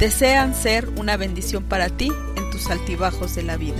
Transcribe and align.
desean 0.00 0.54
ser 0.54 0.88
una 0.98 1.18
bendición 1.18 1.68
para 1.68 1.94
ti 1.94 2.10
en 2.34 2.50
tus 2.50 2.70
altibajos 2.70 3.34
de 3.34 3.42
la 3.42 3.58
vida. 3.58 3.76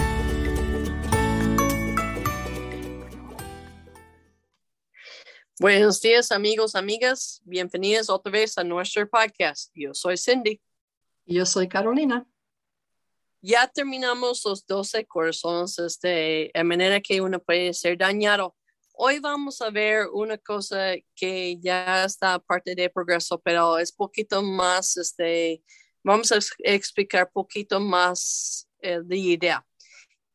Buenos 5.59 6.03
días 6.03 6.31
amigos, 6.31 6.75
amigas, 6.75 7.41
bienvenidos 7.47 8.11
otra 8.11 8.31
vez 8.31 8.59
a 8.59 8.65
nuestro 8.65 9.09
podcast. 9.09 9.73
Yo 9.75 9.95
soy 9.95 10.19
Cindy. 10.19 10.61
Y 11.25 11.37
yo 11.37 11.47
soy 11.47 11.69
Carolina. 11.69 12.27
Ya 13.41 13.67
terminamos 13.67 14.43
los 14.45 14.67
12 14.67 15.07
corazones 15.07 15.79
este, 15.79 16.51
de 16.53 16.65
manera 16.65 17.01
que 17.01 17.23
uno 17.23 17.41
puede 17.41 17.73
ser 17.73 17.97
dañado. 17.97 18.55
Hoy 18.93 19.21
vamos 19.21 19.63
a 19.63 19.71
ver 19.71 20.07
una 20.13 20.37
cosa 20.37 20.93
que 21.17 21.59
ya 21.61 22.05
está 22.05 22.39
parte 22.41 22.75
de 22.75 22.91
progreso, 22.91 23.41
pero 23.41 23.79
es 23.79 23.91
poquito 23.91 24.43
más 24.43 24.99
este, 24.99 25.63
vamos 26.03 26.33
a 26.33 26.39
explicar 26.59 27.31
poquito 27.33 27.81
más 27.81 28.69
eh, 28.81 29.01
de 29.03 29.17
idea. 29.17 29.67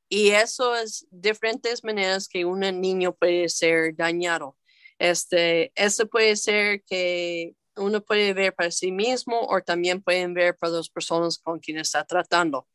Y 0.08 0.30
eso 0.30 0.76
es 0.76 1.08
diferentes 1.10 1.84
maneras 1.84 2.28
que 2.28 2.46
un 2.46 2.60
niño 2.60 3.16
puede 3.16 3.50
ser 3.50 3.96
dañado. 3.96 4.56
Este, 5.00 5.72
eso 5.76 6.08
puede 6.08 6.36
ser 6.36 6.84
que 6.84 7.54
uno 7.76 8.02
puede 8.02 8.34
ver 8.34 8.54
para 8.54 8.72
sí 8.72 8.92
mismo 8.92 9.42
o 9.42 9.62
también 9.62 10.02
pueden 10.02 10.34
ver 10.34 10.56
para 10.58 10.74
las 10.74 10.90
personas 10.90 11.38
con 11.38 11.60
quienes 11.60 11.88
está 11.88 12.06
tratando. 12.06 12.68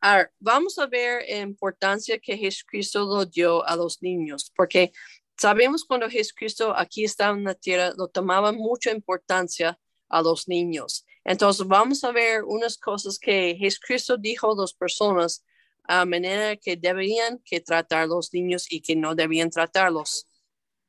Ahora, 0.00 0.32
vamos 0.40 0.78
a 0.78 0.86
ver 0.86 1.24
la 1.28 1.38
importancia 1.38 2.18
que 2.18 2.36
Jesucristo 2.36 3.04
lo 3.04 3.24
dio 3.24 3.64
a 3.64 3.76
los 3.76 4.02
niños, 4.02 4.50
porque 4.56 4.90
sabemos 5.36 5.84
cuando 5.84 6.10
Jesucristo 6.10 6.74
aquí 6.76 7.04
estaba 7.04 7.36
en 7.36 7.44
la 7.44 7.54
tierra, 7.54 7.92
lo 7.96 8.08
tomaba 8.08 8.50
mucha 8.50 8.90
importancia 8.90 9.78
a 10.08 10.22
los 10.22 10.48
niños. 10.48 11.06
Entonces 11.24 11.66
vamos 11.66 12.02
a 12.04 12.12
ver 12.12 12.42
unas 12.44 12.76
cosas 12.76 13.18
que 13.18 13.56
Jesucristo 13.58 14.16
dijo 14.16 14.52
a 14.52 14.60
las 14.60 14.74
personas 14.74 15.44
a 15.84 16.04
manera 16.04 16.56
que 16.56 16.76
deberían 16.76 17.40
que 17.44 17.60
tratar 17.60 18.08
los 18.08 18.32
niños 18.32 18.70
y 18.70 18.80
que 18.80 18.96
no 18.96 19.14
debían 19.14 19.50
tratarlos. 19.50 20.28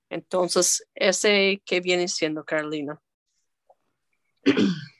Entonces, 0.09 0.87
ese 0.93 1.61
que 1.65 1.81
viene 1.81 2.07
siendo 2.07 2.43
Carolina. 2.43 3.01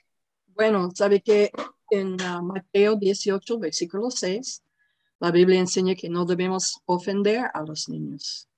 Bueno, 0.56 0.88
sabe 0.94 1.20
que 1.20 1.50
en 1.90 2.12
uh, 2.12 2.40
Mateo 2.40 2.94
18, 2.94 3.58
versículo 3.58 4.08
6, 4.08 4.62
la 5.18 5.32
Biblia 5.32 5.58
enseña 5.58 5.96
que 5.96 6.08
no 6.08 6.24
debemos 6.24 6.80
ofender 6.86 7.46
a 7.52 7.62
los 7.62 7.88
niños. 7.88 8.48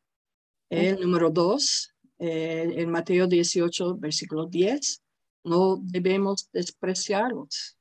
El 0.68 1.00
número 1.00 1.30
2, 1.30 1.94
eh, 2.18 2.74
en 2.76 2.90
Mateo 2.90 3.26
18, 3.26 3.96
versículo 3.96 4.44
10, 4.44 5.02
no 5.46 5.78
debemos 5.80 6.50
despreciarlos. 6.52 7.78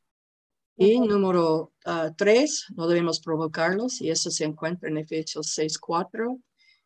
Y 0.77 0.99
número 0.99 1.73
ah, 1.85 2.11
tres, 2.15 2.65
no 2.75 2.87
debemos 2.87 3.19
provocarlos, 3.19 4.01
y 4.01 4.09
eso 4.09 4.29
se 4.29 4.43
encuentra 4.43 4.89
en 4.89 4.97
Efesios 4.97 5.57
6.4 5.57 6.41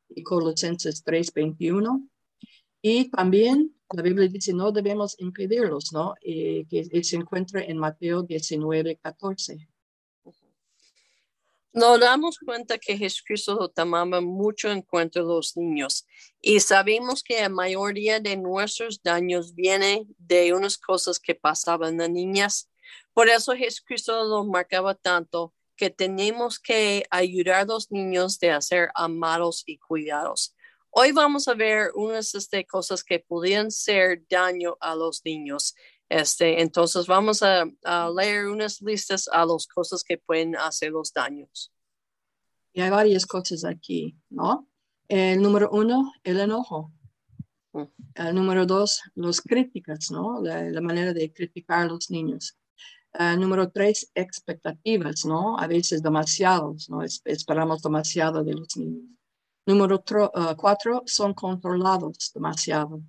y 0.10 0.24
Colosenses 0.24 1.04
3.21. 1.04 2.08
Y 2.82 3.10
también 3.10 3.76
la 3.92 4.04
Biblia 4.04 4.28
dice 4.28 4.54
no 4.54 4.72
debemos 4.72 5.16
impedirlos, 5.20 5.92
¿no? 5.92 6.16
Y 6.22 6.66
que 6.66 7.04
se 7.04 7.16
encuentra 7.16 7.62
en 7.64 7.78
Mateo 7.78 8.24
19.14. 8.24 9.68
Nos 11.72 12.00
damos 12.00 12.40
cuenta 12.40 12.80
que 12.80 12.98
Jesucristo 12.98 13.70
tomaba 13.70 14.22
mucho 14.22 14.72
en 14.72 14.82
cuenta 14.82 15.20
los 15.20 15.56
niños 15.56 16.08
y 16.42 16.60
sabemos 16.62 17.22
que 17.22 17.42
la 17.42 17.50
mayoría 17.50 18.20
de 18.20 18.38
nuestros 18.38 19.04
daños 19.04 19.54
viene 19.54 20.08
de 20.18 20.52
unas 20.56 20.80
cosas 20.80 21.20
que 21.20 21.36
pasaban 21.36 22.02
en 22.02 22.14
niñas. 22.14 22.72
Por 23.14 23.30
eso 23.30 23.54
Jesucristo 23.54 24.24
lo 24.24 24.44
marcaba 24.46 24.96
tanto 24.96 25.54
que 25.76 25.92
tenemos 25.92 26.60
que 26.60 27.06
ayudar 27.12 27.62
a 27.62 27.66
los 27.66 27.92
niños 27.92 28.40
de 28.40 28.60
ser 28.64 28.90
amados 28.96 29.62
y 29.68 29.78
cuidados. 29.78 30.56
Hoy 30.90 31.12
vamos 31.12 31.48
a 31.48 31.54
ver 31.54 31.92
unas 31.94 32.34
este, 32.34 32.66
cosas 32.66 33.04
que 33.04 33.20
podrían 33.20 33.70
ser 33.70 34.24
daño 34.28 34.76
a 34.82 34.96
los 34.96 35.24
niños. 35.24 35.76
Este, 36.10 36.60
entonces 36.62 37.06
vamos 37.06 37.44
a, 37.44 37.66
leer 38.16 38.48
unas 38.48 38.82
listas 38.82 39.30
a 39.32 39.46
las 39.46 39.68
cosas 39.68 40.04
que 40.04 40.18
pueden 40.18 40.56
hacer 40.56 40.92
los 40.92 41.14
daños. 41.14 41.72
Y 42.74 42.82
hay 42.82 42.90
varias 42.90 43.26
cosas 43.26 43.64
aquí, 43.64 44.18
¿no? 44.30 44.68
El 45.08 45.42
número 45.42 45.70
uno, 45.72 46.12
el 46.24 46.40
enojo. 46.40 46.92
Mm. 47.74 47.84
El 48.16 48.36
número 48.36 48.66
dos, 48.66 49.02
los 49.16 49.42
críticas, 49.42 50.10
¿no? 50.12 50.42
La, 50.42 50.82
manera 50.82 51.14
de 51.14 51.32
criticar 51.32 51.82
a 51.82 51.86
los 51.86 52.10
niños. 52.10 52.58
El 53.14 53.40
número 53.40 53.72
tres, 53.72 54.12
expectativas, 54.16 55.26
¿no? 55.26 55.58
A 55.60 55.68
veces 55.68 56.02
demasiados, 56.02 56.90
¿no? 56.90 57.02
esperamos 57.04 57.82
demasiado 57.82 58.44
de 58.44 58.54
los 58.54 58.76
niños. 58.78 59.10
Número 59.66 59.98
uh, 59.98 60.56
cuatro, 60.56 61.04
son 61.06 61.34
controlados 61.36 62.32
demasiado. 62.34 63.02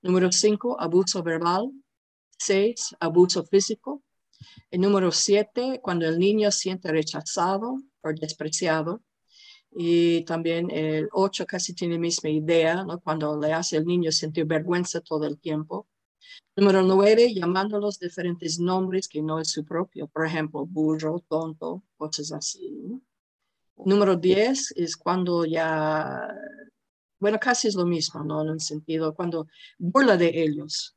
Número 0.00 0.32
cinco, 0.32 0.80
abuso 0.80 1.22
verbal. 1.22 1.70
Seis, 2.38 2.96
abuso 3.00 3.44
físico. 3.44 4.02
El 4.70 4.80
número 4.80 5.10
siete, 5.10 5.80
cuando 5.82 6.06
el 6.06 6.18
niño 6.18 6.50
siente 6.52 6.90
rechazado 6.90 7.78
o 8.00 8.12
despreciado. 8.12 9.02
Y 9.70 10.22
también 10.24 10.70
el 10.70 11.08
ocho 11.12 11.44
casi 11.46 11.74
tiene 11.74 11.94
la 11.94 12.00
misma 12.00 12.30
idea, 12.30 12.84
¿no? 12.84 13.00
cuando 13.00 13.38
le 13.38 13.52
hace 13.52 13.76
al 13.76 13.84
niño 13.84 14.10
sentir 14.12 14.46
vergüenza 14.46 15.00
todo 15.00 15.26
el 15.26 15.38
tiempo. 15.38 15.86
Número 16.56 16.82
nueve, 16.82 17.32
llamándolos 17.34 17.98
diferentes 17.98 18.58
nombres 18.58 19.08
que 19.08 19.20
no 19.20 19.40
es 19.40 19.50
su 19.50 19.64
propio, 19.64 20.08
por 20.08 20.26
ejemplo, 20.26 20.64
burro, 20.66 21.22
tonto, 21.28 21.84
cosas 21.96 22.32
así. 22.32 23.00
Número 23.76 24.16
diez 24.16 24.72
es 24.76 24.96
cuando 24.96 25.44
ya, 25.44 26.28
bueno, 27.20 27.38
casi 27.38 27.68
es 27.68 27.74
lo 27.74 27.84
mismo, 27.84 28.24
¿no? 28.24 28.42
En 28.42 28.50
un 28.50 28.60
sentido, 28.60 29.14
cuando 29.14 29.46
burla 29.78 30.16
de 30.16 30.42
ellos, 30.42 30.96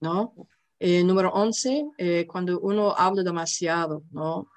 ¿no? 0.00 0.34
Eh, 0.82 1.04
número 1.04 1.30
11, 1.34 1.90
eh, 1.98 2.26
cuando 2.26 2.58
uno 2.58 2.94
habla 2.96 3.22
demasiado, 3.22 4.02
¿no? 4.12 4.50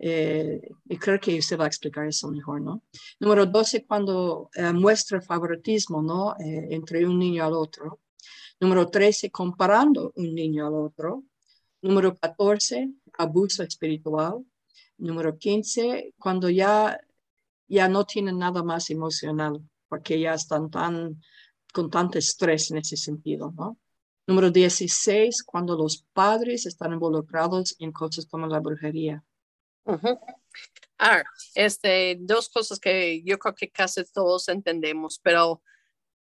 Eh, 0.00 0.60
y 0.88 0.96
creo 0.96 1.20
que 1.20 1.38
usted 1.38 1.56
va 1.56 1.64
a 1.64 1.68
explicar 1.68 2.08
eso 2.08 2.28
mejor, 2.28 2.60
¿no? 2.60 2.82
Número 3.20 3.46
12, 3.46 3.86
cuando 3.86 4.50
muestra 4.74 5.20
favoritismo, 5.20 6.02
¿no? 6.02 6.34
entre 6.40 7.06
un 7.06 7.18
niño 7.18 7.44
al 7.44 7.52
otro. 7.52 8.00
Número 8.58 8.88
13, 8.88 9.30
comparando 9.30 10.12
un 10.16 10.34
niño 10.34 10.66
al 10.66 10.74
otro. 10.74 11.24
Número 11.82 12.16
14, 12.16 12.90
abuso 13.18 13.62
espiritual. 13.62 14.44
Número 14.98 15.38
15, 15.38 16.14
cuando 16.18 16.50
ya, 16.50 16.98
ya 17.68 17.88
no 17.88 18.04
tienen 18.04 18.38
nada 18.38 18.64
más 18.64 18.90
emocional, 18.90 19.62
porque 19.88 20.18
ya 20.18 20.34
están 20.34 20.68
tan, 20.68 21.20
con 21.72 21.90
tanto 21.90 22.18
estrés 22.18 22.70
en 22.72 22.78
ese 22.78 22.96
sentido. 22.96 23.54
Número 24.30 24.52
16, 24.52 25.42
cuando 25.42 25.76
los 25.76 26.04
padres 26.12 26.64
están 26.64 26.92
involucrados 26.92 27.74
en 27.80 27.90
cosas 27.90 28.26
como 28.26 28.46
la 28.46 28.60
brujería. 28.60 29.24
Ah, 30.96 31.24
este, 31.56 32.16
dos 32.20 32.48
cosas 32.48 32.78
que 32.78 33.24
yo 33.24 33.40
creo 33.40 33.56
que 33.56 33.68
casi 33.68 34.04
todos 34.04 34.46
entendemos, 34.48 35.18
pero 35.18 35.60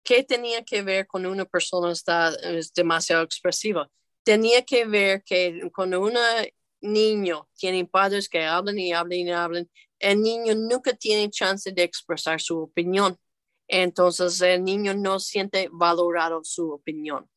¿qué 0.04 0.22
tenía 0.22 0.62
que 0.64 0.82
ver 0.82 1.08
con 1.08 1.26
una 1.26 1.46
persona 1.46 1.90
está 1.90 2.32
es 2.44 2.72
demasiado 2.72 3.24
expresiva? 3.24 3.90
Tenía 4.22 4.62
que 4.62 4.84
ver 4.84 5.24
que 5.24 5.68
cuando 5.74 6.00
un 6.00 6.14
niño 6.82 7.48
tiene 7.56 7.86
padres 7.86 8.28
que 8.28 8.44
hablan 8.44 8.78
y 8.78 8.92
hablan 8.92 9.18
y 9.18 9.32
hablan, 9.32 9.70
el 9.98 10.22
niño 10.22 10.54
nunca 10.54 10.92
tiene 10.92 11.28
chance 11.28 11.72
de 11.72 11.82
expresar 11.82 12.40
su 12.40 12.56
opinión. 12.60 13.18
Entonces 13.66 14.40
el 14.42 14.62
niño 14.62 14.94
no 14.94 15.18
siente 15.18 15.68
valorado 15.72 16.44
su 16.44 16.70
opinión. 16.70 17.28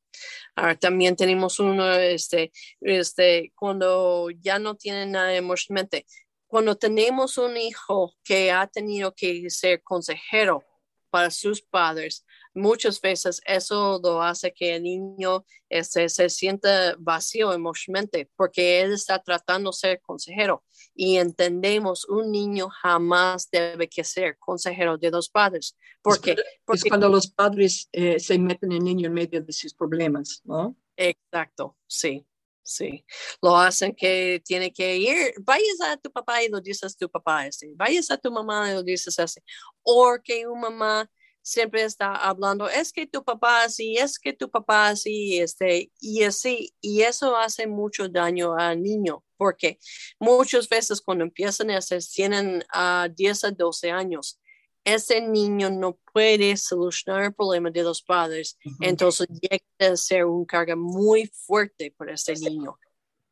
Ahora 0.56 0.76
también 0.76 1.16
tenemos 1.16 1.60
uno, 1.60 1.92
este, 1.94 2.52
este, 2.82 3.52
cuando 3.56 4.30
ya 4.30 4.60
no 4.60 4.76
tiene 4.76 5.06
nada 5.06 5.34
emocionalmente. 5.36 6.06
Cuando 6.48 6.76
tenemos 6.76 7.38
un 7.38 7.58
hijo 7.58 8.16
que 8.24 8.52
ha 8.52 8.68
tenido 8.68 9.14
que 9.14 9.50
ser 9.50 9.84
consejero 9.84 10.64
para 11.10 11.32
sus 11.32 11.62
padres, 11.62 12.26
muchas 12.54 13.00
veces 13.02 13.42
eso 13.46 14.00
lo 14.04 14.22
hace 14.22 14.54
que 14.54 14.76
el 14.76 14.84
niño 14.84 15.46
este, 15.70 16.10
se 16.10 16.30
sienta 16.30 16.96
vacío 16.98 17.54
emocionalmente 17.54 18.30
porque 18.36 18.82
él 18.82 18.94
está 18.94 19.20
tratando 19.20 19.72
de 19.72 19.78
ser 19.78 20.02
consejero 20.02 20.64
y 20.96 21.18
entendemos 21.18 22.06
un 22.06 22.32
niño 22.32 22.70
jamás 22.70 23.50
debe 23.52 23.88
que 23.88 24.04
ser 24.04 24.38
consejero 24.38 24.98
de 24.98 25.12
los 25.12 25.30
padres. 25.30 25.78
Porque, 26.02 26.36
es 26.68 26.84
cuando 26.84 27.10
los 27.10 27.28
padres 27.28 27.88
eh, 27.92 28.20
se 28.20 28.38
meten 28.38 28.72
el 28.72 28.84
niño 28.84 29.08
en 29.08 29.14
medio 29.14 29.42
de 29.42 29.54
sus 29.54 29.74
problemas, 29.74 30.42
¿no? 30.44 30.76
Exacto, 30.98 31.78
sí. 31.88 32.26
Sí, 32.70 33.04
lo 33.42 33.58
hacen 33.58 33.96
que 33.96 34.44
tiene 34.46 34.72
que 34.72 34.96
ir, 34.98 35.34
vayas 35.40 35.82
a 35.82 35.98
tu 35.98 36.12
papá 36.12 36.44
y 36.44 36.50
lo 36.50 36.62
dices 36.62 36.94
a 36.94 36.98
tu 37.00 37.10
papá 37.10 37.42
así, 37.42 37.74
vayas 37.76 38.12
a 38.12 38.18
tu 38.18 38.32
mamá 38.32 38.70
y 38.70 38.76
lo 38.76 38.84
dices 38.84 39.18
así, 39.18 39.40
o 39.82 40.20
que 40.24 40.46
una 40.46 40.70
mamá 40.70 41.12
siempre 41.42 41.82
está 41.84 42.14
hablando, 42.14 42.70
es 42.70 42.94
que 42.94 43.08
tu 43.08 43.24
papá 43.24 43.64
así, 43.64 43.98
es 43.98 44.20
que 44.20 44.34
tu 44.34 44.52
papá 44.52 44.90
así, 44.90 45.40
este, 45.40 45.92
y 46.00 46.22
así, 46.22 46.72
y 46.80 47.02
eso 47.02 47.36
hace 47.36 47.66
mucho 47.66 48.08
daño 48.08 48.56
al 48.56 48.84
niño, 48.84 49.24
porque 49.36 49.80
muchas 50.20 50.70
veces 50.70 51.02
cuando 51.02 51.24
empiezan 51.24 51.72
a 51.72 51.80
hacer, 51.80 52.04
tienen 52.04 52.64
a 52.72 53.10
10 53.12 53.46
a 53.46 53.52
12 53.52 53.90
años, 53.90 54.40
ese 54.84 55.22
niño 55.22 55.70
no 55.70 56.00
puede 56.14 56.56
solucionar 56.58 57.24
el 57.24 57.34
problema 57.34 57.70
de 57.70 57.84
los 57.84 58.02
padres, 58.02 58.58
entonces 58.82 59.28
llega 59.28 59.92
a 59.94 59.96
ser 59.96 60.26
un 60.26 60.46
carga 60.46 60.76
muy 60.76 61.28
fuerte 61.28 61.94
para 61.98 62.14
ese 62.14 62.34
niño, 62.34 62.80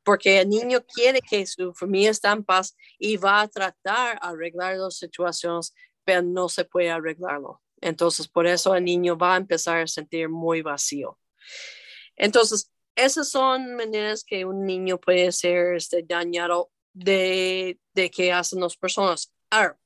porque 0.03 0.41
el 0.41 0.49
niño 0.49 0.83
quiere 0.85 1.21
que 1.21 1.45
su 1.45 1.73
familia 1.73 2.11
esté 2.11 2.27
en 2.27 2.44
paz 2.44 2.75
y 2.99 3.17
va 3.17 3.41
a 3.41 3.47
tratar 3.47 4.19
de 4.19 4.27
arreglar 4.27 4.77
las 4.77 4.97
situaciones, 4.97 5.73
pero 6.03 6.21
no 6.21 6.49
se 6.49 6.65
puede 6.65 6.89
arreglarlo. 6.89 7.61
Entonces, 7.81 8.27
por 8.27 8.47
eso 8.47 8.75
el 8.75 8.83
niño 8.83 9.17
va 9.17 9.35
a 9.35 9.38
empezar 9.38 9.81
a 9.81 9.88
sentir 9.88 10.29
muy 10.29 10.61
vacío. 10.61 11.19
Entonces, 12.15 12.71
esas 12.95 13.29
son 13.29 13.75
maneras 13.75 14.23
que 14.23 14.45
un 14.45 14.65
niño 14.65 15.00
puede 15.00 15.31
ser 15.31 15.75
este, 15.75 16.03
dañado 16.03 16.71
de, 16.93 17.79
de 17.93 18.09
que 18.09 18.31
hacen 18.31 18.59
las 18.59 18.75
personas. 18.75 19.31
Ahora, 19.51 19.77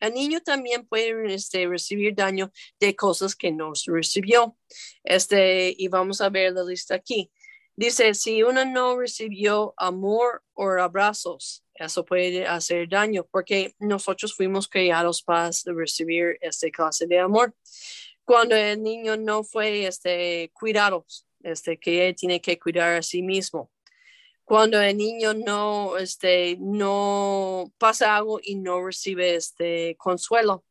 el 0.00 0.14
niño 0.14 0.40
también 0.40 0.86
puede 0.86 1.34
este, 1.34 1.66
recibir 1.66 2.14
daño 2.14 2.52
de 2.78 2.94
cosas 2.94 3.34
que 3.34 3.50
no 3.50 3.72
recibió. 3.86 4.56
Este, 5.04 5.74
y 5.76 5.88
vamos 5.88 6.20
a 6.20 6.28
ver 6.28 6.52
la 6.52 6.64
lista 6.64 6.94
aquí. 6.94 7.30
Dice, 7.76 8.14
si 8.14 8.42
uno 8.42 8.64
no 8.64 8.98
recibió 8.98 9.72
amor 9.76 10.42
o 10.54 10.68
abrazos, 10.70 11.64
eso 11.74 12.04
puede 12.04 12.44
hacer 12.44 12.88
daño 12.88 13.26
porque 13.30 13.74
nosotros 13.78 14.34
fuimos 14.34 14.66
criados 14.68 15.22
para 15.22 15.50
recibir 15.66 16.38
esta 16.40 16.68
clase 16.70 17.06
de 17.06 17.20
amor. 17.20 17.54
Cuando 18.24 18.56
el 18.56 18.82
niño 18.82 19.16
no 19.16 19.44
fue 19.44 19.86
este, 19.86 20.50
cuidado, 20.52 21.06
este, 21.42 21.78
que 21.78 22.08
él 22.08 22.16
tiene 22.16 22.40
que 22.40 22.58
cuidar 22.58 22.96
a 22.96 23.02
sí 23.02 23.22
mismo 23.22 23.70
cuando 24.48 24.80
el 24.80 24.96
niño 24.96 25.34
no, 25.34 25.98
este, 25.98 26.56
no 26.58 27.70
pasa 27.76 28.16
algo 28.16 28.40
y 28.42 28.54
no 28.54 28.82
recibe 28.82 29.34
este 29.34 29.94
consuelo. 29.98 30.64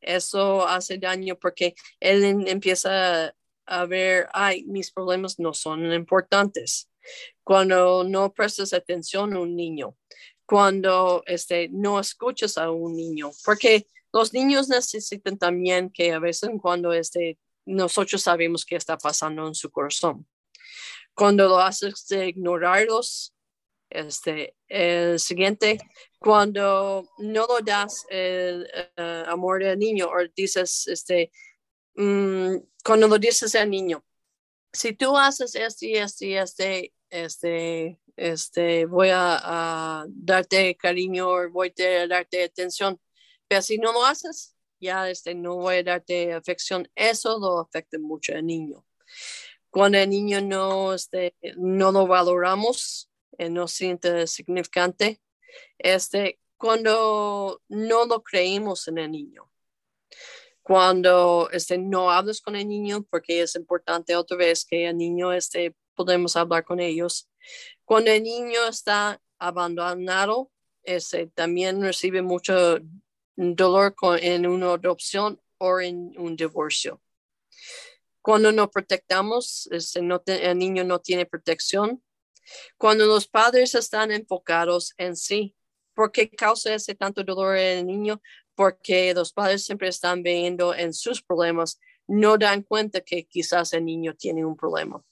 Eso 0.00 0.64
hace 0.68 0.98
daño 0.98 1.36
porque 1.36 1.74
él 1.98 2.46
empieza 2.46 3.34
a 3.66 3.86
ver, 3.86 4.28
ay, 4.32 4.62
mis 4.66 4.92
problemas 4.92 5.40
no 5.40 5.52
son 5.52 5.92
importantes. 5.92 6.88
Cuando 7.42 8.04
no 8.04 8.32
prestas 8.32 8.72
atención 8.72 9.34
a 9.34 9.40
un 9.40 9.56
niño, 9.56 9.96
cuando 10.46 11.24
este, 11.26 11.68
no 11.70 11.98
escuchas 11.98 12.56
a 12.56 12.70
un 12.70 12.94
niño, 12.94 13.32
porque 13.44 13.88
los 14.12 14.32
niños 14.32 14.68
necesitan 14.68 15.38
también 15.38 15.90
que 15.90 16.12
a 16.12 16.20
veces 16.20 16.50
cuando 16.62 16.92
este, 16.92 17.36
nosotros 17.66 18.22
sabemos 18.22 18.64
qué 18.64 18.76
está 18.76 18.96
pasando 18.96 19.48
en 19.48 19.56
su 19.56 19.72
corazón 19.72 20.24
cuando 21.14 21.48
lo 21.48 21.58
haces 21.58 22.06
de 22.08 22.28
ignorarlos, 22.28 23.34
este, 23.90 24.56
el 24.68 25.20
siguiente, 25.20 25.78
cuando 26.18 27.08
no 27.18 27.46
lo 27.46 27.60
das 27.60 28.04
el 28.10 28.68
eh, 28.96 29.24
amor 29.26 29.62
del 29.62 29.78
niño 29.78 30.08
o 30.08 30.28
dices, 30.34 30.88
este, 30.88 31.30
mm, 31.94 32.56
cuando 32.84 33.08
lo 33.08 33.18
dices 33.18 33.54
al 33.54 33.70
niño, 33.70 34.04
si 34.72 34.94
tú 34.94 35.16
haces 35.16 35.54
este, 35.54 36.00
este, 36.00 36.38
este, 36.38 36.92
este, 37.10 37.98
este, 38.16 38.86
voy 38.86 39.10
a, 39.12 40.04
darte 40.08 40.76
cariño 40.76 41.50
voy 41.50 41.72
a 41.78 42.06
darte 42.08 42.44
atención, 42.44 43.00
pero 43.48 43.62
si 43.62 43.78
no 43.78 43.92
lo 43.92 44.04
haces, 44.04 44.56
ya 44.80 45.08
este, 45.08 45.34
no 45.34 45.56
voy 45.56 45.76
a 45.76 45.82
darte 45.84 46.32
afección, 46.32 46.88
eso 46.96 47.38
lo 47.38 47.60
afecta 47.60 47.98
mucho 47.98 48.34
al 48.34 48.46
niño 48.46 48.84
cuando 49.74 49.98
el 49.98 50.08
niño 50.08 50.40
no, 50.40 50.94
este, 50.94 51.34
no 51.56 51.90
lo 51.90 52.06
valoramos, 52.06 53.10
eh, 53.38 53.50
no 53.50 53.66
siente 53.66 54.24
significante, 54.28 55.20
este, 55.78 56.38
cuando 56.56 57.60
no 57.68 58.06
lo 58.06 58.22
creímos 58.22 58.86
en 58.86 58.98
el 58.98 59.10
niño, 59.10 59.50
cuando 60.62 61.50
este, 61.50 61.76
no 61.76 62.12
hablas 62.12 62.40
con 62.40 62.54
el 62.54 62.68
niño, 62.68 63.04
porque 63.10 63.42
es 63.42 63.56
importante 63.56 64.14
otra 64.14 64.36
vez 64.36 64.64
que 64.64 64.86
el 64.86 64.96
niño 64.96 65.32
este, 65.32 65.74
podemos 65.96 66.36
hablar 66.36 66.64
con 66.64 66.78
ellos. 66.78 67.28
Cuando 67.84 68.12
el 68.12 68.22
niño 68.22 68.68
está 68.68 69.20
abandonado, 69.40 70.52
este, 70.84 71.26
también 71.26 71.82
recibe 71.82 72.22
mucho 72.22 72.78
dolor 73.34 73.96
en 74.20 74.46
una 74.46 74.74
adopción 74.74 75.42
o 75.58 75.80
en 75.80 76.16
un 76.16 76.36
divorcio. 76.36 77.00
Cuando 78.24 78.52
no 78.52 78.70
protectamos, 78.70 79.68
este, 79.70 80.00
el 80.00 80.58
niño 80.58 80.82
no 80.82 80.98
tiene 80.98 81.26
protección. 81.26 82.02
Cuando 82.78 83.04
los 83.04 83.28
padres 83.28 83.74
están 83.74 84.10
enfocados 84.12 84.94
en 84.96 85.14
sí, 85.14 85.54
¿por 85.92 86.10
qué 86.10 86.30
causa 86.30 86.74
ese 86.74 86.94
tanto 86.94 87.22
dolor 87.22 87.58
en 87.58 87.80
el 87.80 87.86
niño? 87.86 88.22
Porque 88.54 89.12
los 89.12 89.30
padres 89.30 89.66
siempre 89.66 89.88
están 89.88 90.22
viendo 90.22 90.74
en 90.74 90.94
sus 90.94 91.20
problemas, 91.20 91.78
no 92.06 92.38
dan 92.38 92.62
cuenta 92.62 93.02
que 93.02 93.26
quizás 93.26 93.74
el 93.74 93.84
niño 93.84 94.14
tiene 94.16 94.42
un 94.42 94.56
problema. 94.56 95.04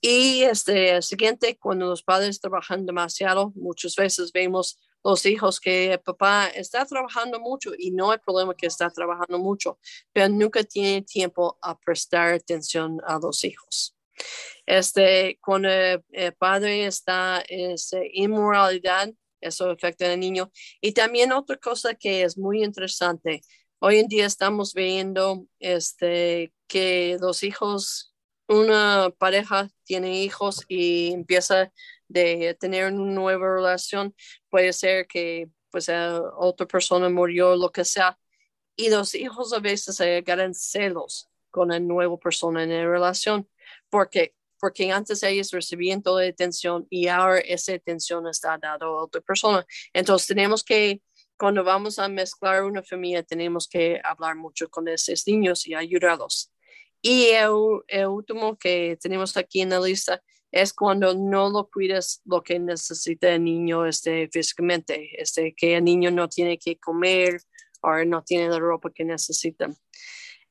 Y 0.00 0.42
este 0.44 1.02
siguiente, 1.02 1.58
cuando 1.58 1.86
los 1.86 2.04
padres 2.04 2.40
trabajan 2.40 2.86
demasiado, 2.86 3.50
muchas 3.56 3.96
veces 3.96 4.30
vemos 4.30 4.78
los 5.02 5.24
hijos 5.26 5.60
que 5.60 6.00
papá 6.04 6.48
está 6.48 6.84
trabajando 6.84 7.40
mucho 7.40 7.72
y 7.76 7.90
no 7.90 8.10
hay 8.10 8.18
problema 8.18 8.54
que 8.54 8.66
está 8.66 8.90
trabajando 8.90 9.38
mucho, 9.38 9.78
pero 10.12 10.28
nunca 10.28 10.62
tiene 10.62 11.02
tiempo 11.02 11.58
a 11.62 11.78
prestar 11.78 12.34
atención 12.34 13.00
a 13.06 13.18
los 13.18 13.44
hijos. 13.44 13.96
Este, 14.66 15.38
cuando 15.40 15.68
el, 15.68 16.34
padre 16.38 16.86
está 16.86 17.42
en 17.48 17.72
este, 17.72 18.10
inmoralidad, 18.12 19.10
eso 19.40 19.70
afecta 19.70 20.12
al 20.12 20.20
niño. 20.20 20.50
Y 20.80 20.92
también 20.92 21.32
otra 21.32 21.56
cosa 21.56 21.94
que 21.94 22.22
es 22.22 22.36
muy 22.36 22.62
interesante, 22.62 23.40
hoy 23.80 23.98
en 23.98 24.08
día 24.08 24.26
estamos 24.26 24.74
viendo 24.74 25.46
este, 25.58 26.52
que 26.66 27.16
los 27.20 27.42
hijos, 27.42 28.09
una 28.50 29.10
pareja 29.16 29.70
tiene 29.84 30.22
hijos 30.22 30.64
y 30.68 31.12
empieza 31.12 31.72
de 32.08 32.56
tener 32.58 32.92
una 32.92 33.12
nueva 33.12 33.54
relación, 33.54 34.14
puede 34.48 34.72
ser 34.72 35.06
que 35.06 35.48
pues 35.70 35.88
otra 35.88 36.66
persona 36.66 37.08
murió, 37.08 37.54
lo 37.54 37.70
que 37.70 37.84
sea, 37.84 38.18
y 38.76 38.90
los 38.90 39.14
hijos 39.14 39.52
a 39.52 39.60
veces 39.60 40.00
agarran 40.00 40.54
celos 40.54 41.28
con 41.50 41.68
la 41.68 41.78
nueva 41.78 42.18
persona 42.18 42.64
en 42.64 42.70
la 42.70 42.84
relación, 42.86 43.48
porque 43.88 44.34
porque 44.60 44.92
antes 44.92 45.22
ellos 45.22 45.50
recibían 45.52 46.02
toda 46.02 46.22
la 46.22 46.28
atención 46.28 46.86
y 46.90 47.08
ahora 47.08 47.38
esa 47.38 47.72
atención 47.72 48.28
está 48.28 48.58
dada 48.58 48.84
a 48.84 48.90
otra 48.90 49.22
persona. 49.22 49.64
Entonces 49.94 50.28
tenemos 50.28 50.62
que, 50.62 51.00
cuando 51.38 51.64
vamos 51.64 51.98
a 51.98 52.08
mezclar 52.08 52.64
una 52.64 52.82
familia, 52.82 53.22
tenemos 53.22 53.66
que 53.66 53.98
hablar 54.04 54.36
mucho 54.36 54.68
con 54.68 54.86
esos 54.88 55.26
niños 55.26 55.66
y 55.66 55.74
ayudarlos. 55.74 56.49
Y 57.02 57.28
el, 57.28 58.06
último 58.06 58.58
que 58.58 58.98
tenemos 59.00 59.36
aquí 59.36 59.62
en 59.62 59.70
la 59.70 59.80
lista 59.80 60.22
es 60.50 60.72
cuando 60.72 61.14
no 61.14 61.48
lo 61.48 61.70
cuidas 61.70 62.20
lo 62.24 62.42
que 62.42 62.58
necesita 62.58 63.30
el 63.30 63.44
niño 63.44 63.86
este, 63.86 64.28
físicamente, 64.32 65.20
este, 65.20 65.54
que 65.54 65.76
el 65.76 65.84
niño 65.84 66.10
no 66.10 66.28
tiene 66.28 66.58
que 66.58 66.76
comer 66.78 67.40
o 67.80 68.04
no 68.04 68.22
tiene 68.22 68.48
la 68.48 68.58
ropa 68.58 68.90
que 68.92 69.04
necesita. 69.04 69.68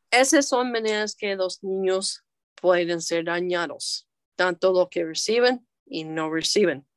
Esas 0.09 0.47
son 0.47 0.71
maneras 0.71 1.15
que 1.15 1.35
los 1.35 1.63
niños 1.63 2.23
pueden 2.55 3.01
ser 3.01 3.25
dañados, 3.25 4.07
tanto 4.35 4.73
lo 4.73 4.89
que 4.89 5.05
reciben 5.05 5.67
y 5.85 6.03
no 6.03 6.31
reciben. 6.31 6.87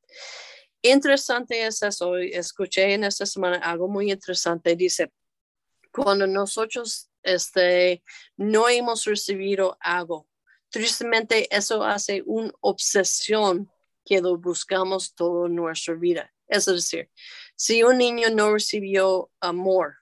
Interesante 0.80 1.66
es 1.66 1.82
eso, 1.82 2.16
escuché 2.16 2.94
en 2.94 3.04
esta 3.04 3.26
semana 3.26 3.58
algo 3.58 3.88
muy 3.88 4.10
interesante, 4.10 4.74
dice, 4.74 5.12
cuando 5.92 6.26
nosotros 6.26 7.11
este, 7.22 8.02
no 8.36 8.68
hemos 8.68 9.04
recibido 9.04 9.76
algo 9.80 10.26
Tristemente, 10.72 11.54
eso 11.54 11.84
hace 11.84 12.22
una 12.24 12.50
obsesión 12.60 13.70
que 14.06 14.22
lo 14.22 14.38
buscamos 14.38 15.14
toda 15.14 15.46
nuestra 15.46 15.92
vida. 15.94 16.32
Es 16.48 16.64
decir, 16.64 17.10
si 17.54 17.82
un 17.82 17.98
niño 17.98 18.30
no 18.30 18.54
recibió 18.54 19.30
amor, 19.38 19.96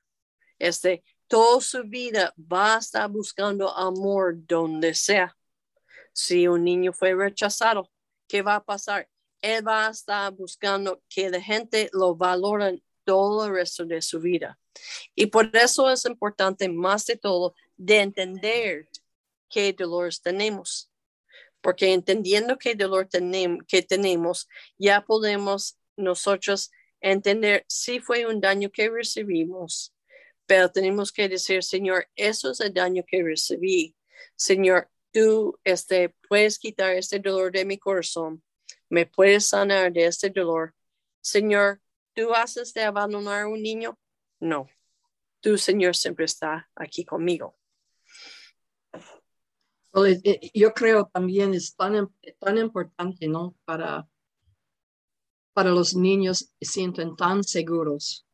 este, 0.60 1.02
toda 1.26 1.60
su 1.60 1.82
vida 1.82 2.32
va 2.38 2.76
a 2.76 2.78
estar 2.78 3.10
buscando 3.10 3.76
amor 3.76 4.34
donde 4.46 4.94
sea. 4.94 5.36
Si 6.12 6.46
un 6.46 6.62
niño 6.62 6.92
fue 6.92 7.16
rechazado, 7.16 7.90
¿qué 8.28 8.40
va 8.40 8.54
a 8.54 8.64
pasar? 8.64 9.08
Él 9.42 9.66
va 9.66 9.88
a 9.88 9.90
estar 9.90 10.32
buscando 10.32 11.02
que 11.08 11.30
la 11.30 11.42
gente 11.42 11.90
lo 11.92 12.14
valore 12.14 12.80
todo 13.10 13.44
el 13.44 13.54
resto 13.54 13.84
de 13.84 14.00
su 14.02 14.20
vida. 14.20 14.56
Y 15.16 15.26
por 15.26 15.50
eso 15.56 15.90
es 15.90 16.04
importante, 16.04 16.68
más 16.68 17.06
de 17.06 17.16
todo, 17.16 17.56
de 17.76 18.02
entender 18.02 18.88
qué 19.48 19.72
dolores 19.72 20.22
tenemos. 20.22 20.92
Porque 21.60 21.92
entendiendo 21.92 22.56
qué 22.56 22.76
dolor 22.76 23.08
tenemos, 23.08 23.64
que 23.66 23.82
tenemos, 23.82 24.48
ya 24.78 25.04
podemos 25.04 25.76
nosotros 25.96 26.70
entender 27.00 27.64
si 27.66 27.98
fue 27.98 28.26
un 28.26 28.40
daño 28.40 28.70
que 28.70 28.88
recibimos, 28.88 29.92
pero 30.46 30.70
tenemos 30.70 31.10
que 31.10 31.28
decir, 31.28 31.64
Señor, 31.64 32.06
eso 32.14 32.52
es 32.52 32.60
el 32.60 32.72
daño 32.72 33.02
que 33.04 33.24
recibí. 33.24 33.96
Señor, 34.36 34.88
tú 35.12 35.58
este, 35.64 36.14
puedes 36.28 36.60
quitar 36.60 36.94
este 36.94 37.18
dolor 37.18 37.50
de 37.50 37.64
mi 37.64 37.76
corazón, 37.76 38.40
me 38.88 39.04
puedes 39.04 39.48
sanar 39.48 39.92
de 39.92 40.06
este 40.06 40.30
dolor. 40.30 40.76
Señor, 41.20 41.80
¿tú 42.20 42.34
haces 42.34 42.72
de 42.74 42.82
abandonar 42.82 43.42
a 43.42 43.48
un 43.48 43.62
niño? 43.62 43.98
No, 44.40 44.68
tú, 45.40 45.56
Señor, 45.58 45.96
siempre 45.96 46.24
está 46.24 46.70
aquí 46.74 47.04
conmigo. 47.04 47.56
Yo 50.54 50.72
creo 50.72 51.10
también 51.12 51.52
es 51.54 51.74
tan, 51.74 52.08
tan 52.38 52.58
importante, 52.58 53.26
¿no? 53.26 53.56
Para 53.64 54.08
para 55.52 55.70
los 55.70 55.94
niños 55.94 56.50
se 56.60 56.72
sienten 56.72 57.16
tan 57.16 57.42
seguros 57.44 58.26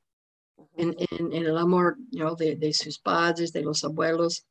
en, 0.76 0.94
el 1.32 1.56
amor 1.56 1.96
de, 1.98 2.72
sus 2.72 2.98
padres, 2.98 3.52
de 3.52 3.62
los 3.62 3.82
abuelos. 3.84 4.46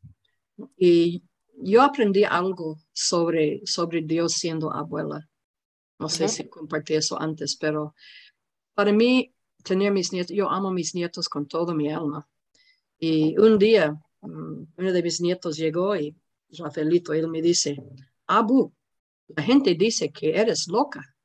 Y 0.78 1.24
yo 1.58 1.82
aprendí 1.82 2.24
algo 2.24 2.78
sobre, 2.92 3.62
sobre 3.66 4.02
Dios 4.02 4.34
siendo 4.34 4.74
abuela. 4.74 5.30
No 6.00 6.10
sé 6.10 6.28
si 6.28 6.50
compartí 6.50 6.96
eso 6.96 7.22
antes, 7.22 7.56
pero 7.56 7.96
para 8.76 8.92
mí, 8.92 9.34
tener 9.64 9.92
mis 9.92 10.14
nietos, 10.14 10.36
yo 10.36 10.50
amo 10.50 10.72
mis 10.72 10.94
nietos 10.94 11.28
con 11.28 11.48
toda 11.48 11.74
mi 11.74 11.92
alma. 11.92 12.28
Y 13.00 13.38
un 13.38 13.58
día, 13.58 14.00
mm, 14.22 14.64
uno 14.78 14.94
de 14.94 15.04
mis 15.04 15.20
nietos 15.22 15.58
llegó 15.58 15.96
y 15.96 16.16
Rafaelito, 16.52 17.14
él 17.14 17.28
me 17.28 17.42
dice, 17.42 17.82
Abu, 18.28 18.72
la 19.28 19.44
gente 19.44 19.74
dice 19.76 20.12
que 20.12 20.38
eres 20.38 20.68
loca. 20.68 21.16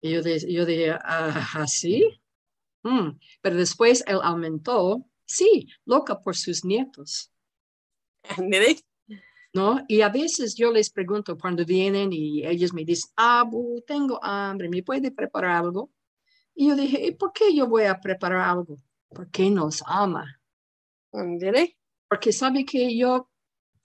Y 0.00 0.10
yo, 0.10 0.20
yo 0.20 0.66
dije, 0.66 0.90
¿así? 0.90 2.20
¿Ah, 2.82 2.90
mm. 2.90 3.20
Pero 3.40 3.56
después 3.56 4.02
él 4.06 4.18
aumentó, 4.22 5.06
sí, 5.24 5.68
loca 5.84 6.20
por 6.20 6.36
sus 6.36 6.64
nietos. 6.64 7.30
¿No? 9.54 9.84
Y 9.86 10.00
a 10.00 10.08
veces 10.08 10.54
yo 10.54 10.72
les 10.72 10.90
pregunto 10.90 11.36
cuando 11.36 11.64
vienen 11.64 12.10
y 12.12 12.46
ellos 12.46 12.72
me 12.72 12.84
dicen, 12.84 13.10
Abu, 13.16 13.82
tengo 13.86 14.18
hambre, 14.24 14.68
¿me 14.70 14.82
puede 14.82 15.10
preparar 15.10 15.64
algo? 15.64 15.90
Y 16.54 16.68
yo 16.68 16.76
dije, 16.76 17.06
¿y 17.06 17.10
por 17.12 17.32
qué 17.32 17.54
yo 17.54 17.66
voy 17.66 17.84
a 17.84 18.00
preparar 18.00 18.48
algo? 18.48 18.76
Porque 19.08 19.50
nos 19.50 19.82
ama. 19.86 20.40
Porque 22.08 22.32
sabe 22.32 22.64
que 22.64 22.96
yo, 22.96 23.30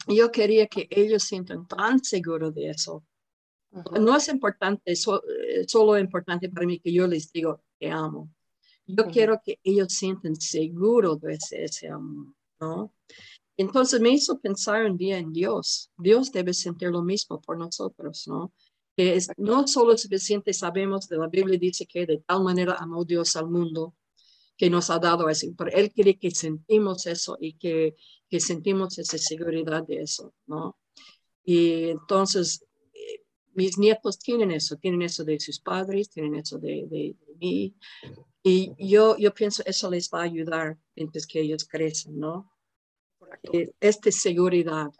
yo 0.08 0.32
quería 0.32 0.68
que 0.68 0.88
ellos 0.90 1.24
sientan 1.24 1.68
tan 1.68 2.02
seguros 2.02 2.56
de 2.56 2.70
eso, 2.70 3.06
no 3.72 4.16
es 4.16 4.28
importante, 4.30 4.92
eh, 4.92 5.66
solo 5.68 5.98
importante 5.98 6.50
para 6.50 6.66
mí 6.66 6.80
que 6.80 6.92
yo 6.92 7.08
les 7.08 7.32
digo 7.32 7.64
que 7.80 7.90
amo. 7.90 8.30
Yo 8.86 9.08
quiero 9.08 9.42
que 9.44 9.60
ellos 9.64 9.94
sienten 9.94 10.36
seguro 10.38 11.18
de 11.18 11.38
ese, 11.52 11.90
amor, 11.90 12.34
¿no? 12.60 12.94
Entonces 13.58 14.00
me 14.00 14.12
hizo 14.12 14.40
pensar 14.40 14.86
un 14.86 14.98
día 14.98 15.18
en 15.18 15.34
Dios. 15.34 15.92
Dios 15.98 16.32
debe 16.32 16.54
sentir 16.54 16.90
lo 16.90 17.04
mismo 17.04 17.42
por 17.42 17.58
nosotros, 17.58 18.28
¿no? 18.28 18.54
Que 18.96 19.16
es, 19.16 19.30
no 19.38 19.68
solo 19.68 19.98
suficiente 19.98 20.54
sabemos 20.54 21.08
de 21.08 21.18
la 21.18 21.28
Biblia 21.28 21.58
dice 21.60 21.86
que 21.86 22.06
de 22.06 22.20
tal 22.20 22.44
manera 22.44 22.76
amó 22.80 23.04
Dios 23.04 23.36
al 23.36 23.50
mundo 23.50 23.96
que 24.58 24.70
nos 24.70 24.90
ha 24.90 24.98
dado 24.98 25.30
eso, 25.30 25.48
pero 25.56 25.72
Él 25.72 25.92
quiere 25.92 26.18
que 26.18 26.32
sentimos 26.32 27.06
eso 27.06 27.38
y 27.40 27.54
que, 27.54 27.96
que 28.28 28.40
sentimos 28.40 28.98
esa 28.98 29.18
seguridad 29.18 29.86
de 29.86 30.02
eso, 30.02 30.34
¿no? 30.48 30.78
Y 31.44 31.90
entonces 31.90 32.68
mis 33.58 33.76
nietos 33.80 34.20
tienen 34.20 34.52
eso, 34.52 34.78
tienen 34.78 35.02
eso 35.02 35.24
de 35.24 35.40
sus 35.40 35.60
padres, 35.60 36.12
tienen 36.12 36.36
eso 36.36 36.60
de, 36.60 36.86
de, 36.92 37.16
mí. 37.40 37.76
Y 38.44 38.72
yo, 38.78 39.18
yo 39.18 39.34
pienso 39.34 39.64
eso 39.66 39.90
les 39.90 40.12
va 40.12 40.20
a 40.20 40.26
ayudar 40.26 40.78
mientras 40.96 41.26
que 41.26 41.42
ellos 41.42 41.68
crecen, 41.68 42.20
¿no? 42.20 42.52
Esta 43.80 44.12
seguridad. 44.12 44.92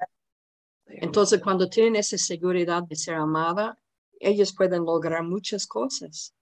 Entonces, 0.86 1.42
cuando 1.42 1.70
tienen 1.70 1.98
esa 1.98 2.18
seguridad 2.18 2.84
de 2.84 2.96
ser 2.96 3.16
amada, 3.16 3.78
ellos 4.20 4.54
pueden 4.56 4.86
lograr 4.86 5.24
muchas 5.24 5.68
cosas. 5.68 6.34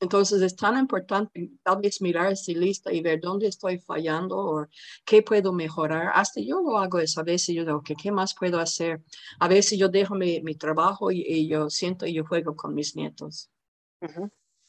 Entonces 0.00 0.42
es 0.42 0.54
tan 0.54 0.78
importante 0.78 1.50
tal 1.62 1.80
vez 1.80 2.00
mirar 2.00 2.32
esa 2.32 2.52
lista 2.52 2.92
y 2.92 3.00
ver 3.00 3.20
dónde 3.20 3.48
estoy 3.48 3.78
fallando 3.80 4.36
o 4.38 4.66
qué 5.04 5.22
puedo 5.22 5.52
mejorar. 5.52 6.12
Hasta 6.14 6.40
yo 6.40 6.60
lo 6.60 6.78
hago 6.78 7.00
eso. 7.00 7.20
A 7.20 7.24
veces 7.24 7.54
yo 7.54 7.64
digo, 7.64 7.82
¿qué 7.82 8.12
más 8.12 8.34
puedo 8.34 8.60
hacer? 8.60 9.02
A 9.40 9.48
veces 9.48 9.78
yo 9.78 9.88
dejo 9.88 10.14
mi, 10.14 10.40
mi 10.42 10.54
trabajo 10.54 11.10
y, 11.10 11.48
yo 11.48 11.68
siento 11.68 12.06
y 12.06 12.14
yo 12.14 12.24
juego 12.24 12.54
con 12.54 12.74
mis 12.74 12.94
nietos. 12.94 13.50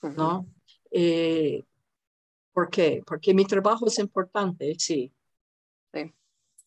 ¿No? 0.01 0.47
Eh, 0.89 1.63
¿Por 2.51 2.69
qué? 2.69 3.03
Porque 3.05 3.33
mi 3.33 3.45
trabajo 3.45 3.85
es 3.85 3.99
importante, 3.99 4.75
sí. 4.79 5.13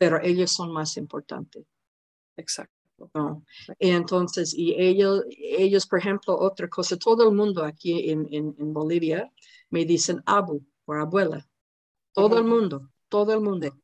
Pero 0.03 0.21
ellos 0.21 0.51
son 0.51 0.73
más 0.73 0.97
importantes. 0.97 1.65
Exacto. 2.37 2.75
No. 3.15 3.45
Entonces, 3.79 4.53
y 4.53 4.75
ellos, 4.75 5.23
ellos, 5.29 5.87
por 5.87 6.01
ejemplo, 6.01 6.37
otra 6.37 6.69
cosa, 6.69 6.97
todo 6.97 7.29
el 7.29 7.37
mundo 7.37 7.63
aquí 7.65 8.11
en, 8.11 8.27
en, 8.33 8.73
Bolivia 8.73 9.33
me 9.71 9.85
dicen 9.85 10.21
abu 10.27 10.61
por 10.85 10.99
abuela. 10.99 11.49
Todo 12.13 12.37
el 12.39 12.45
mundo, 12.45 12.91
todo 13.09 13.33
el 13.33 13.43
mundo. 13.43 13.79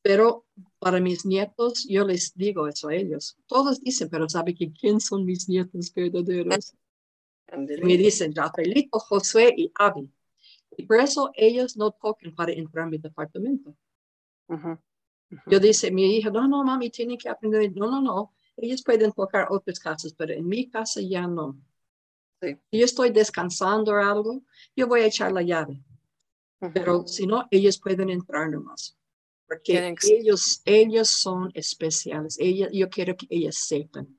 Pero 0.00 0.46
para 0.78 1.00
mis 1.00 1.26
nietos, 1.26 1.84
yo 1.88 2.06
les 2.06 2.32
digo 2.36 2.68
eso 2.68 2.86
a 2.86 2.94
ellos. 2.94 3.36
Todos 3.46 3.80
dicen, 3.80 4.08
pero 4.10 4.28
¿sabe 4.28 4.54
que 4.54 4.72
quién 4.72 5.00
son 5.00 5.24
mis 5.24 5.48
nietos 5.48 5.92
verdaderos? 5.92 6.72
me 7.82 7.96
dicen 7.96 8.32
Rafaelito, 8.32 9.00
Josué 9.00 9.52
y 9.56 9.72
Abby. 9.74 10.08
Y 10.76 10.84
por 10.84 11.00
eso 11.00 11.32
ellos 11.34 11.76
no 11.76 11.90
tocan 11.90 12.32
para 12.32 12.52
entrar 12.52 12.86
a 12.86 12.90
mi 12.90 12.98
departamento. 12.98 13.74
Yo 15.46 15.58
dice, 15.58 15.90
mi 15.90 16.16
hija, 16.16 16.30
no, 16.30 16.46
no, 16.46 16.62
mami, 16.62 16.90
tiene 16.90 17.16
que 17.16 17.28
aprender. 17.28 17.72
No, 17.74 17.90
no, 17.90 18.00
no. 18.00 18.32
Ellos 18.56 18.82
pueden 18.82 19.12
tocar 19.12 19.46
otras 19.50 19.78
casas, 19.78 20.12
pero 20.12 20.32
en 20.34 20.46
mi 20.46 20.68
casa 20.68 21.00
ya 21.00 21.26
no. 21.26 21.56
Si 22.40 22.78
yo 22.78 22.84
estoy 22.84 23.10
descansando 23.10 23.92
o 23.92 23.96
algo, 23.96 24.42
yo 24.76 24.86
voy 24.86 25.00
a 25.00 25.06
echar 25.06 25.32
la 25.32 25.42
llave. 25.42 25.82
Pero 26.72 27.06
si 27.06 27.26
no, 27.26 27.46
ellos 27.50 27.78
pueden 27.78 28.10
entrar 28.10 28.50
nomás. 28.50 28.96
Porque 29.48 29.94
ellos, 30.02 30.62
ellos 30.64 31.08
son 31.08 31.50
especiales. 31.54 32.36
Ella, 32.38 32.68
yo 32.72 32.88
quiero 32.88 33.16
que 33.16 33.26
ellas 33.30 33.56
sepan. 33.56 34.18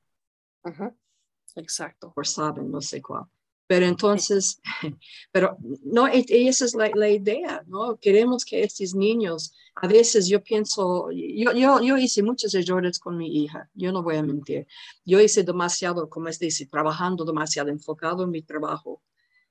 Exacto. 1.56 2.12
Por 2.14 2.28
saben, 2.28 2.70
no 2.70 2.82
sé 2.82 3.02
cuál. 3.02 3.26
Pero 3.68 3.86
entonces, 3.86 4.60
pero 5.32 5.58
no, 5.84 6.08
e, 6.08 6.26
esa 6.28 6.66
es 6.66 6.76
la, 6.76 6.90
la, 6.94 7.10
idea, 7.10 7.64
¿no? 7.68 7.98
Queremos 7.98 8.44
que 8.46 8.62
estos 8.62 8.94
niños, 8.94 9.54
a 9.76 9.88
veces 9.88 10.28
yo 10.28 10.44
pienso, 10.44 11.10
yo, 11.12 11.54
yo, 11.54 11.82
yo 11.82 11.98
hice 11.98 12.22
muchos 12.24 12.54
errores 12.56 13.00
con 13.00 13.18
mi 13.18 13.44
hija, 13.44 13.70
yo 13.74 13.92
no 13.92 14.04
voy 14.04 14.18
a 14.18 14.24
mentir. 14.24 14.68
Yo 15.06 15.20
hice 15.22 15.44
demasiado, 15.44 16.10
como 16.10 16.28
es 16.28 16.40
decir, 16.40 16.70
trabajando 16.70 17.26
demasiado, 17.26 17.70
enfocado 17.70 18.24
en 18.24 18.32
mi 18.32 18.42
trabajo. 18.42 19.02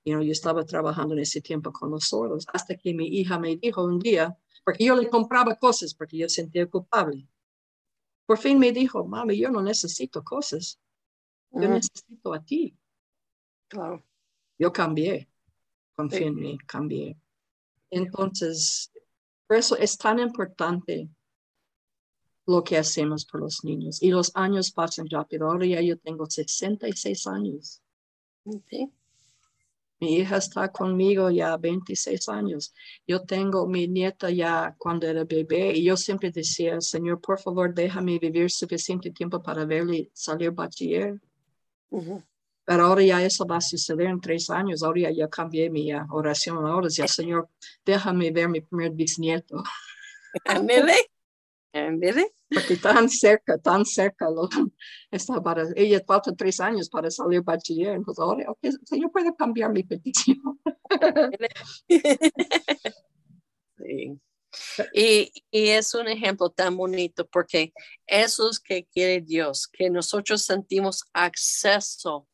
You 0.04 0.14
know, 0.14 0.22
yo 0.22 0.32
estaba 0.32 0.64
trabajando 0.64 1.14
en 1.14 1.20
ese 1.20 1.40
tiempo 1.40 1.72
con 1.72 1.90
los 1.90 2.08
sordos, 2.08 2.46
hasta 2.52 2.76
que 2.76 2.92
mi 2.92 3.06
hija 3.06 3.38
me 3.38 3.56
dijo 3.56 3.84
un 3.84 3.98
día, 3.98 4.36
porque 4.64 4.84
yo 4.84 4.96
le 4.96 5.08
compraba 5.08 5.56
cosas, 5.56 5.94
porque 5.94 6.18
yo 6.18 6.28
sentía 6.28 6.66
culpable. 6.66 7.28
Por 8.26 8.38
fin 8.38 8.58
me 8.58 8.72
dijo, 8.72 9.04
mami, 9.06 9.38
yo 9.38 9.50
no 9.50 9.62
necesito 9.62 10.22
cosas, 10.24 10.80
yo 11.50 11.68
necesito 11.68 12.32
a 12.34 12.44
ti. 12.44 12.76
Claro. 13.72 14.04
Yo 14.58 14.70
cambié, 14.70 15.30
confío 15.96 16.26
en 16.26 16.34
mí, 16.34 16.58
cambié. 16.66 17.16
Entonces, 17.88 18.92
por 19.46 19.56
eso 19.56 19.78
es 19.78 19.96
tan 19.96 20.18
importante 20.18 21.08
lo 22.46 22.62
que 22.62 22.76
hacemos 22.76 23.24
por 23.24 23.40
los 23.40 23.64
niños. 23.64 24.02
Y 24.02 24.10
los 24.10 24.30
años 24.34 24.72
pasan 24.72 25.08
rápido. 25.08 25.46
Ahora 25.46 25.64
ya 25.64 25.80
yo 25.80 25.96
tengo 25.96 26.26
66 26.26 27.26
años. 27.26 27.80
Mi 30.00 30.16
hija 30.16 30.36
está 30.36 30.70
conmigo 30.70 31.30
ya 31.30 31.56
26 31.56 32.28
años. 32.28 32.74
Yo 33.06 33.22
tengo 33.22 33.66
mi 33.66 33.88
nieta 33.88 34.28
ya 34.30 34.76
cuando 34.76 35.06
era 35.06 35.24
bebé 35.24 35.78
y 35.78 35.84
yo 35.84 35.96
siempre 35.96 36.30
decía, 36.30 36.78
Señor, 36.82 37.22
por 37.22 37.40
favor, 37.40 37.72
déjame 37.72 38.18
vivir 38.18 38.50
suficiente 38.50 39.10
tiempo 39.12 39.42
para 39.42 39.64
verle 39.64 40.10
salir 40.12 40.50
bachiller. 40.50 41.18
Pero 42.64 42.84
ahora 42.84 43.02
ya 43.02 43.22
eso 43.22 43.44
va 43.46 43.56
a 43.56 43.60
suceder 43.60 44.06
en 44.06 44.20
tres 44.20 44.48
años. 44.50 44.82
Ahora 44.82 45.10
ya, 45.10 45.28
cambié 45.28 45.68
mi 45.68 45.90
oración. 46.10 46.64
Ahora 46.66 46.88
ya, 46.88 47.08
Señor, 47.08 47.48
déjame 47.84 48.30
ver 48.30 48.48
mi 48.48 48.60
primer 48.60 48.92
bisnieto. 48.92 49.62
Porque 52.52 52.76
tan 52.76 53.08
cerca, 53.08 53.58
tan 53.58 53.84
cerca 53.84 54.28
lo, 54.30 54.48
está 55.10 55.42
para, 55.42 55.64
ella 55.74 56.02
falta 56.06 56.34
tres 56.36 56.60
años 56.60 56.88
para 56.88 57.10
salir 57.10 57.42
bachiller, 57.42 57.94
entonces 57.94 58.22
ahora, 58.22 58.50
okay, 58.50 58.72
Señor 58.84 59.10
puede 59.10 59.34
cambiar 59.34 59.72
mi 59.72 59.82
petición. 59.82 60.60
sí. 63.78 64.20
Y, 64.92 65.32
y, 65.50 65.68
es 65.68 65.94
un 65.94 66.08
ejemplo 66.08 66.50
tan 66.50 66.76
bonito 66.76 67.26
porque 67.26 67.72
eso 68.06 68.50
es 68.50 68.60
que 68.60 68.84
quiere 68.84 69.22
Dios, 69.22 69.66
que 69.66 69.88
nosotros 69.88 70.44
sentimos 70.44 71.04
acceso 71.14 72.28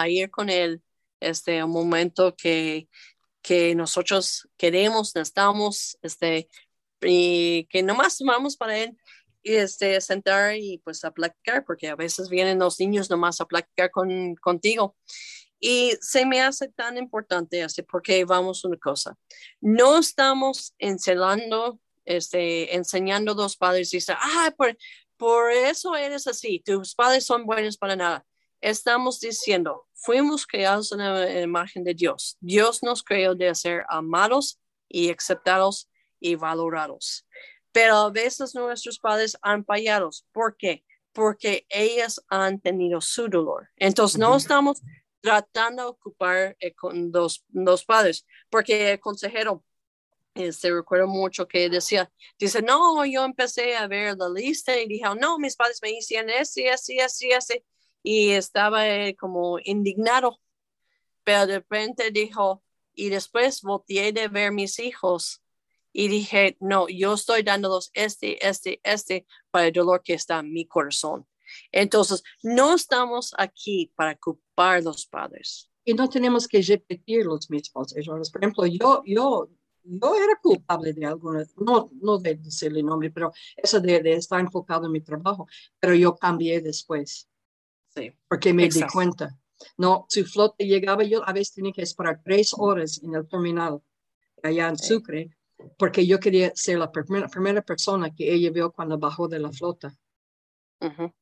a 0.00 0.08
ir 0.08 0.30
con 0.30 0.50
Él, 0.50 0.82
este, 1.20 1.62
un 1.62 1.70
momento 1.70 2.34
que, 2.36 2.88
que 3.42 3.74
nosotros 3.74 4.48
queremos, 4.56 5.14
necesitamos, 5.14 5.98
este, 6.02 6.48
y 7.00 7.66
que 7.66 7.82
nomás 7.82 8.18
vamos 8.24 8.56
para 8.56 8.78
Él 8.78 8.96
y 9.42 9.54
este, 9.54 10.00
sentar 10.00 10.56
y 10.56 10.78
pues 10.78 11.04
a 11.04 11.10
platicar, 11.10 11.64
porque 11.64 11.88
a 11.88 11.96
veces 11.96 12.30
vienen 12.30 12.58
los 12.58 12.80
niños 12.80 13.10
nomás 13.10 13.40
a 13.40 13.46
platicar 13.46 13.90
con, 13.90 14.34
contigo. 14.36 14.96
Y 15.60 15.92
se 16.00 16.26
me 16.26 16.40
hace 16.40 16.68
tan 16.68 16.96
importante 16.96 17.62
así 17.62 17.82
porque 17.82 18.24
vamos 18.24 18.64
una 18.64 18.78
cosa, 18.78 19.16
no 19.60 19.98
estamos 19.98 20.74
enseñando, 20.78 21.80
este, 22.04 22.74
enseñando 22.74 23.32
a 23.32 23.36
los 23.36 23.56
padres 23.56 23.92
y 23.92 23.98
dicen, 23.98 24.16
ah, 24.18 24.52
por, 24.56 24.76
por 25.16 25.52
eso 25.52 25.94
eres 25.96 26.26
así, 26.26 26.60
tus 26.64 26.94
padres 26.94 27.24
son 27.24 27.46
buenos 27.46 27.76
para 27.76 27.96
nada. 27.96 28.24
Estamos 28.64 29.20
diciendo, 29.20 29.86
fuimos 29.92 30.46
creados 30.46 30.90
en 30.90 30.98
la 31.00 31.42
imagen 31.42 31.84
de 31.84 31.92
Dios. 31.92 32.38
Dios 32.40 32.82
nos 32.82 33.02
creó 33.02 33.34
de 33.34 33.54
ser 33.54 33.84
amados 33.90 34.58
y 34.88 35.10
aceptados 35.10 35.90
y 36.18 36.36
valorados. 36.36 37.26
Pero 37.72 37.96
a 37.96 38.10
veces 38.10 38.54
nuestros 38.54 38.98
padres 38.98 39.36
han 39.42 39.66
fallado. 39.66 40.08
¿Por 40.32 40.56
qué? 40.56 40.82
Porque 41.12 41.66
ellas 41.68 42.24
han 42.28 42.58
tenido 42.58 43.02
su 43.02 43.28
dolor. 43.28 43.68
Entonces, 43.76 44.18
no 44.18 44.34
estamos 44.34 44.80
tratando 45.20 45.82
de 45.82 45.88
ocupar 45.90 46.56
eh, 46.58 46.72
con 46.72 47.12
los, 47.12 47.44
los 47.52 47.84
padres, 47.84 48.24
porque 48.48 48.92
el 48.92 49.00
consejero, 49.00 49.62
este, 50.32 50.72
recuerdo 50.72 51.06
mucho 51.06 51.46
que 51.46 51.68
decía, 51.68 52.10
dice, 52.38 52.62
no, 52.62 53.04
yo 53.04 53.26
empecé 53.26 53.76
a 53.76 53.86
ver 53.88 54.16
la 54.16 54.30
lista 54.30 54.74
y 54.80 54.88
dije, 54.88 55.04
no, 55.20 55.38
mis 55.38 55.54
padres 55.54 55.80
me 55.82 55.90
hicieron 55.90 56.30
así, 56.30 56.66
así, 56.66 56.98
así, 56.98 57.30
así, 57.30 57.62
y 58.04 58.30
estaba 58.32 58.86
eh, 58.86 59.16
como 59.16 59.58
indignado, 59.64 60.38
pero 61.24 61.46
de 61.46 61.54
repente 61.54 62.10
dijo, 62.10 62.62
y 62.94 63.08
después 63.08 63.62
volteé 63.62 64.12
de 64.12 64.28
ver 64.28 64.52
mis 64.52 64.78
hijos 64.78 65.42
y 65.90 66.08
dije, 66.08 66.56
no, 66.60 66.86
yo 66.88 67.14
estoy 67.14 67.42
dándolos 67.42 67.90
este, 67.94 68.46
este, 68.46 68.78
este 68.84 69.26
para 69.50 69.68
el 69.68 69.72
dolor 69.72 70.02
que 70.02 70.12
está 70.14 70.40
en 70.40 70.52
mi 70.52 70.66
corazón. 70.66 71.26
Entonces, 71.72 72.22
no 72.42 72.74
estamos 72.74 73.32
aquí 73.38 73.90
para 73.96 74.16
culpar 74.16 74.76
a 74.76 74.80
los 74.82 75.06
padres. 75.06 75.70
Y 75.84 75.94
no 75.94 76.08
tenemos 76.08 76.46
que 76.46 76.60
repetir 76.60 77.24
los 77.24 77.48
mismos 77.48 77.96
errores. 77.96 78.30
Por 78.30 78.42
ejemplo, 78.42 78.66
yo, 78.66 79.02
yo, 79.06 79.48
yo 79.82 80.14
era 80.16 80.38
culpable 80.42 80.92
de 80.92 81.06
algunas, 81.06 81.56
no, 81.56 81.90
no 81.94 82.18
de 82.18 82.34
decirle 82.34 82.82
nombre, 82.82 83.10
pero 83.10 83.32
eso 83.56 83.80
de, 83.80 84.00
de, 84.00 84.14
estar 84.14 84.40
enfocado 84.40 84.86
en 84.86 84.92
mi 84.92 85.00
trabajo, 85.00 85.46
pero 85.80 85.94
yo 85.94 86.16
cambié 86.16 86.60
después. 86.60 87.30
Sí. 87.94 88.12
Porque 88.28 88.52
me 88.52 88.68
di 88.68 88.82
cuenta. 88.92 89.36
No, 89.78 90.06
su 90.08 90.24
flota 90.24 90.64
llegaba, 90.64 91.04
yo 91.04 91.26
a 91.26 91.32
veces 91.32 91.54
tenía 91.54 91.72
que 91.72 91.82
esperar 91.82 92.20
tres 92.24 92.50
horas 92.56 93.00
en 93.02 93.14
el 93.14 93.26
terminal 93.28 93.80
allá 94.42 94.68
en 94.68 94.78
Sucre 94.78 95.30
porque 95.78 96.06
yo 96.06 96.18
quería 96.18 96.52
ser 96.54 96.78
la 96.78 96.90
primera, 96.90 97.28
primera 97.28 97.62
persona 97.62 98.14
que 98.14 98.32
ella 98.32 98.50
vio 98.50 98.72
cuando 98.72 98.98
bajó 98.98 99.28
de 99.28 99.38
la 99.38 99.50
flota. 99.52 99.94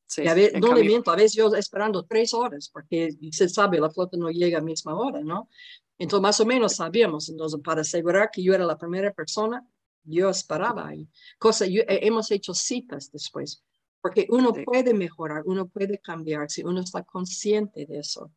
sí, 0.05 0.27
a 0.27 0.33
veces, 0.33 0.59
no 0.59 0.73
le 0.73 0.83
miento, 0.83 1.11
a 1.11 1.15
veces 1.15 1.33
yo 1.33 1.53
esperando 1.55 2.03
tres 2.03 2.33
horas, 2.33 2.69
porque 2.69 3.15
se 3.31 3.47
sabe, 3.47 3.79
la 3.79 3.89
flota 3.89 4.17
no 4.17 4.29
llega 4.29 4.57
a 4.57 4.61
la 4.61 4.65
misma 4.65 4.95
hora, 4.95 5.21
¿no? 5.21 5.49
Entonces, 5.97 6.21
más 6.21 6.39
o 6.39 6.45
menos 6.45 6.75
sabíamos, 6.75 7.29
entonces, 7.29 7.59
para 7.63 7.81
asegurar 7.81 8.29
que 8.31 8.43
yo 8.43 8.53
era 8.53 8.65
la 8.65 8.77
primera 8.77 9.13
persona, 9.13 9.65
yo 10.03 10.29
esperaba 10.29 10.87
ahí. 10.87 11.07
Cosa, 11.37 11.65
yo, 11.65 11.83
hemos 11.87 12.29
hecho 12.31 12.53
citas 12.53 13.09
después, 13.11 13.63
porque 14.03 14.27
uno 14.29 14.51
puede 14.65 14.93
mejorar, 14.93 15.43
uno 15.45 15.65
puede 15.65 15.97
cambiar 15.97 16.51
si 16.51 16.61
uno 16.61 16.81
está 16.81 17.03
consciente 17.03 17.85
de 17.85 17.99
eso. 17.99 18.29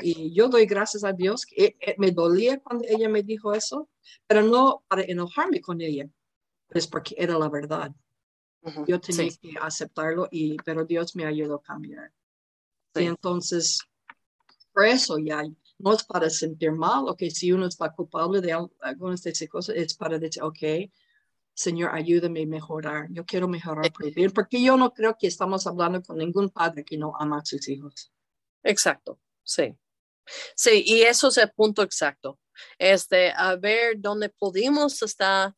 Y 0.00 0.32
yo 0.32 0.48
doy 0.48 0.64
gracias 0.64 1.04
a 1.04 1.12
Dios 1.12 1.44
que 1.44 1.64
eh, 1.66 1.76
eh, 1.78 1.94
me 1.98 2.10
dolía 2.10 2.58
cuando 2.58 2.86
ella 2.88 3.06
me 3.10 3.22
dijo 3.22 3.52
eso, 3.52 3.90
pero 4.26 4.42
no 4.42 4.82
para 4.88 5.02
enojarme 5.02 5.60
con 5.60 5.82
ella, 5.82 6.08
es 6.70 6.86
porque 6.86 7.14
era 7.18 7.38
la 7.38 7.50
verdad. 7.50 7.94
Yo 8.86 8.98
tenía 8.98 9.30
que 9.42 9.54
aceptarlo, 9.60 10.26
y, 10.30 10.56
pero 10.64 10.86
Dios 10.86 11.14
me 11.16 11.26
ayudó 11.26 11.56
a 11.56 11.62
cambiar. 11.62 12.10
Y 12.94 13.04
entonces, 13.04 13.78
por 14.72 14.86
eso 14.86 15.18
ya 15.18 15.42
no 15.78 15.92
es 15.92 16.02
para 16.04 16.30
sentir 16.30 16.72
mal, 16.72 17.04
o 17.08 17.14
que 17.14 17.30
si 17.30 17.52
uno 17.52 17.66
está 17.66 17.92
culpable 17.92 18.40
de 18.40 18.52
algunas 18.80 19.22
de 19.22 19.30
esas 19.32 19.48
cosas, 19.50 19.76
es 19.76 19.92
para 19.94 20.18
decir, 20.18 20.42
ok, 20.42 20.90
Señor, 21.54 21.90
ayúdame 21.94 22.42
a 22.42 22.46
mejorar. 22.46 23.06
Yo 23.10 23.24
quiero 23.24 23.46
mejorar 23.48 23.92
por 23.92 24.12
bien, 24.12 24.30
porque 24.30 24.62
yo 24.62 24.76
no 24.76 24.92
creo 24.92 25.16
que 25.18 25.26
estamos 25.26 25.66
hablando 25.66 26.02
con 26.02 26.18
ningún 26.18 26.50
padre 26.50 26.84
que 26.84 26.96
no 26.96 27.14
ama 27.18 27.38
a 27.38 27.44
sus 27.44 27.68
hijos. 27.68 28.12
Exacto. 28.62 29.20
Sí. 29.42 29.76
Sí, 30.54 30.82
y 30.86 31.02
eso 31.02 31.28
es 31.28 31.38
el 31.38 31.50
punto 31.50 31.82
exacto. 31.82 32.38
Este, 32.78 33.32
a 33.36 33.56
ver 33.56 33.96
dónde 33.98 34.28
pudimos 34.28 35.02
estar 35.02 35.54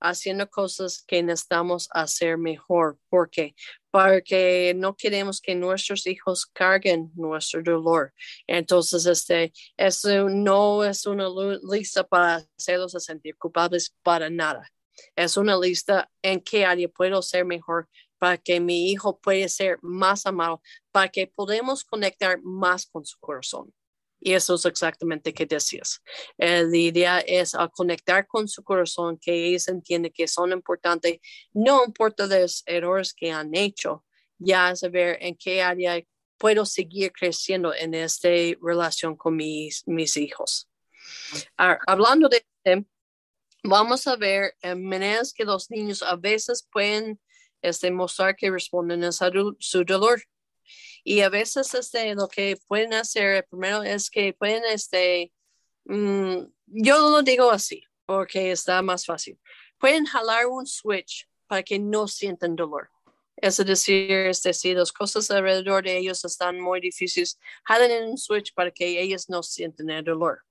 haciendo 0.00 0.48
cosas 0.48 1.02
que 1.06 1.22
necesitamos 1.22 1.88
hacer 1.92 2.38
mejor. 2.38 2.98
¿Por 3.08 3.30
qué? 3.30 3.54
Porque 3.90 4.74
no 4.76 4.94
queremos 4.96 5.40
que 5.40 5.54
nuestros 5.54 6.06
hijos 6.06 6.46
carguen 6.46 7.10
nuestro 7.14 7.62
dolor. 7.62 8.12
Entonces, 8.46 9.06
este, 9.06 9.52
eso 9.76 10.28
no 10.28 10.84
es 10.84 11.06
una 11.06 11.28
lista 11.70 12.04
para 12.06 12.46
hacerlos 12.56 12.92
sentir 12.92 13.36
culpables 13.36 13.94
para 14.02 14.30
nada. 14.30 14.70
Es 15.16 15.36
una 15.36 15.56
lista 15.58 16.10
en 16.22 16.40
qué 16.40 16.64
área 16.64 16.88
puedo 16.88 17.22
ser 17.22 17.44
mejor 17.44 17.88
para 18.18 18.36
que 18.36 18.60
mi 18.60 18.90
hijo 18.90 19.18
pueda 19.18 19.48
ser 19.48 19.78
más 19.82 20.26
amado, 20.26 20.60
para 20.90 21.08
que 21.08 21.26
podamos 21.26 21.84
conectar 21.84 22.40
más 22.42 22.86
con 22.86 23.04
su 23.04 23.18
corazón. 23.18 23.72
Y 24.20 24.32
eso 24.32 24.56
es 24.56 24.64
exactamente 24.64 25.32
que 25.32 25.46
decías. 25.46 26.02
Eh, 26.38 26.64
la 26.64 26.76
idea 26.76 27.20
es 27.20 27.54
a 27.54 27.68
conectar 27.68 28.26
con 28.26 28.48
su 28.48 28.64
corazón, 28.64 29.16
que 29.16 29.32
ellos 29.46 29.68
entienden 29.68 30.12
que 30.12 30.26
son 30.26 30.52
importantes, 30.52 31.18
no 31.52 31.84
importa 31.84 32.26
los 32.26 32.62
errores 32.66 33.14
que 33.14 33.30
han 33.30 33.54
hecho, 33.54 34.04
ya 34.38 34.74
saber 34.74 35.18
en 35.20 35.36
qué 35.36 35.62
área 35.62 36.02
puedo 36.36 36.64
seguir 36.66 37.12
creciendo 37.12 37.74
en 37.74 37.94
esta 37.94 38.28
relación 38.60 39.16
con 39.16 39.36
mis, 39.36 39.86
mis 39.86 40.16
hijos. 40.16 40.68
hablando 41.56 42.28
de 42.28 42.44
este, 42.64 42.86
vamos 43.62 44.06
a 44.06 44.16
ver 44.16 44.54
maneras 44.76 45.32
que 45.32 45.44
los 45.44 45.70
niños 45.70 46.02
a 46.02 46.16
veces 46.16 46.66
pueden 46.70 47.20
este, 47.62 47.90
mostrar 47.90 48.36
que 48.36 48.50
responden 48.50 49.04
a 49.04 49.12
su, 49.12 49.84
dolor. 49.84 50.22
Y 51.04 51.20
a 51.20 51.28
veces 51.28 51.74
este, 51.74 52.14
lo 52.14 52.28
que 52.28 52.58
pueden 52.66 52.92
hacer 52.94 53.46
primero 53.48 53.82
es 53.82 54.10
que 54.10 54.32
pueden, 54.34 54.62
este, 54.66 55.32
mm, 55.84 56.44
yo 56.66 57.10
lo 57.10 57.22
digo 57.22 57.50
así, 57.50 57.82
porque 58.06 58.52
está 58.52 58.82
más 58.82 59.06
fácil. 59.06 59.38
Pueden 59.78 60.04
jalar 60.04 60.46
un 60.46 60.66
switch 60.66 61.28
para 61.46 61.62
que 61.62 61.78
no 61.78 62.08
sientan 62.08 62.56
dolor. 62.56 62.90
Es 63.36 63.56
decir, 63.58 64.10
es 64.10 64.42
decir, 64.42 64.76
las 64.76 64.92
cosas 64.92 65.30
alrededor 65.30 65.84
de 65.84 65.96
ellos 65.96 66.24
están 66.24 66.60
muy 66.60 66.80
difíciles, 66.80 67.38
jalan 67.64 67.90
en 67.90 68.08
un 68.10 68.18
switch 68.18 68.52
para 68.52 68.70
que 68.70 69.00
ellos 69.00 69.28
no 69.28 69.42
sientan 69.42 69.90
el 69.90 70.04
dolor. 70.04 70.42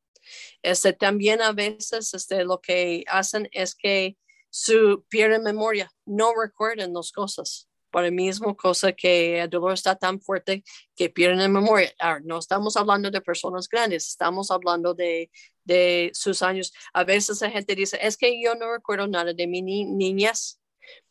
Este, 0.61 0.93
también 0.93 1.41
a 1.41 1.51
veces 1.53 2.13
este, 2.13 2.43
lo 2.43 2.59
que 2.59 3.03
hacen 3.07 3.49
es 3.51 3.75
que 3.75 4.17
su 4.49 5.05
pierden 5.09 5.43
memoria, 5.43 5.91
no 6.05 6.33
recuerdan 6.35 6.93
las 6.93 7.11
cosas. 7.11 7.69
Por 7.89 8.03
el 8.03 8.11
mismo 8.11 8.55
cosa 8.55 8.91
que 8.91 9.39
el 9.39 9.49
dolor 9.49 9.73
está 9.73 9.95
tan 9.95 10.19
fuerte 10.19 10.63
que 10.95 11.09
pierden 11.09 11.51
memoria. 11.51 11.93
Ahora, 11.99 12.19
no 12.23 12.37
estamos 12.37 12.75
hablando 12.75 13.09
de 13.09 13.21
personas 13.21 13.69
grandes, 13.69 14.07
estamos 14.07 14.51
hablando 14.51 14.93
de, 14.93 15.31
de 15.63 16.11
sus 16.13 16.41
años. 16.41 16.73
A 16.93 17.03
veces 17.05 17.41
la 17.41 17.49
gente 17.49 17.75
dice, 17.75 17.97
es 18.01 18.17
que 18.17 18.41
yo 18.41 18.55
no 18.55 18.71
recuerdo 18.73 19.07
nada 19.07 19.33
de 19.33 19.47
mi 19.47 19.61
niñez. 19.61 20.59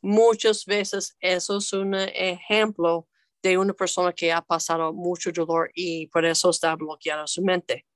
Muchas 0.02 0.64
veces 0.66 1.16
eso 1.20 1.58
es 1.58 1.72
un 1.72 1.94
ejemplo 1.94 3.08
de 3.42 3.58
una 3.58 3.72
persona 3.72 4.12
que 4.12 4.32
ha 4.32 4.42
pasado 4.42 4.92
mucho 4.92 5.30
dolor 5.32 5.70
y 5.74 6.08
por 6.08 6.24
eso 6.24 6.50
está 6.50 6.74
bloqueada 6.74 7.26
su 7.26 7.42
mente. 7.42 7.86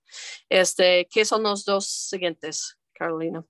Este, 0.49 1.09
¿Qué 1.11 1.25
son 1.25 1.43
los 1.43 1.65
dos 1.65 1.87
siguientes, 1.87 2.79
Carolina? 2.93 3.45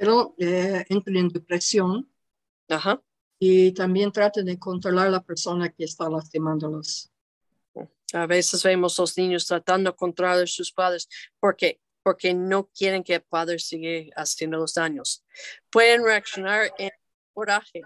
pero 0.00 0.34
eh, 0.38 0.82
en 0.88 1.28
depresión. 1.28 2.10
Y 3.38 3.72
también 3.72 4.10
tratan 4.10 4.46
de 4.46 4.58
controlar 4.58 5.08
a 5.08 5.10
la 5.10 5.22
persona 5.22 5.68
que 5.68 5.84
está 5.84 6.08
lastimándolos. 6.08 7.10
A 8.14 8.26
veces 8.26 8.62
vemos 8.62 8.98
a 8.98 9.02
los 9.02 9.18
niños 9.18 9.46
tratando 9.46 9.90
de 9.90 9.96
controlar 9.96 10.42
a 10.42 10.46
sus 10.46 10.72
padres 10.72 11.06
porque 11.38 11.80
porque 12.02 12.32
no 12.32 12.70
quieren 12.70 13.04
que 13.04 13.16
el 13.16 13.22
padre 13.22 13.58
siga 13.58 14.10
haciendo 14.16 14.56
los 14.56 14.72
daños. 14.72 15.22
Pueden 15.68 16.02
reaccionar 16.02 16.72
en 16.78 16.90
coraje. 17.34 17.82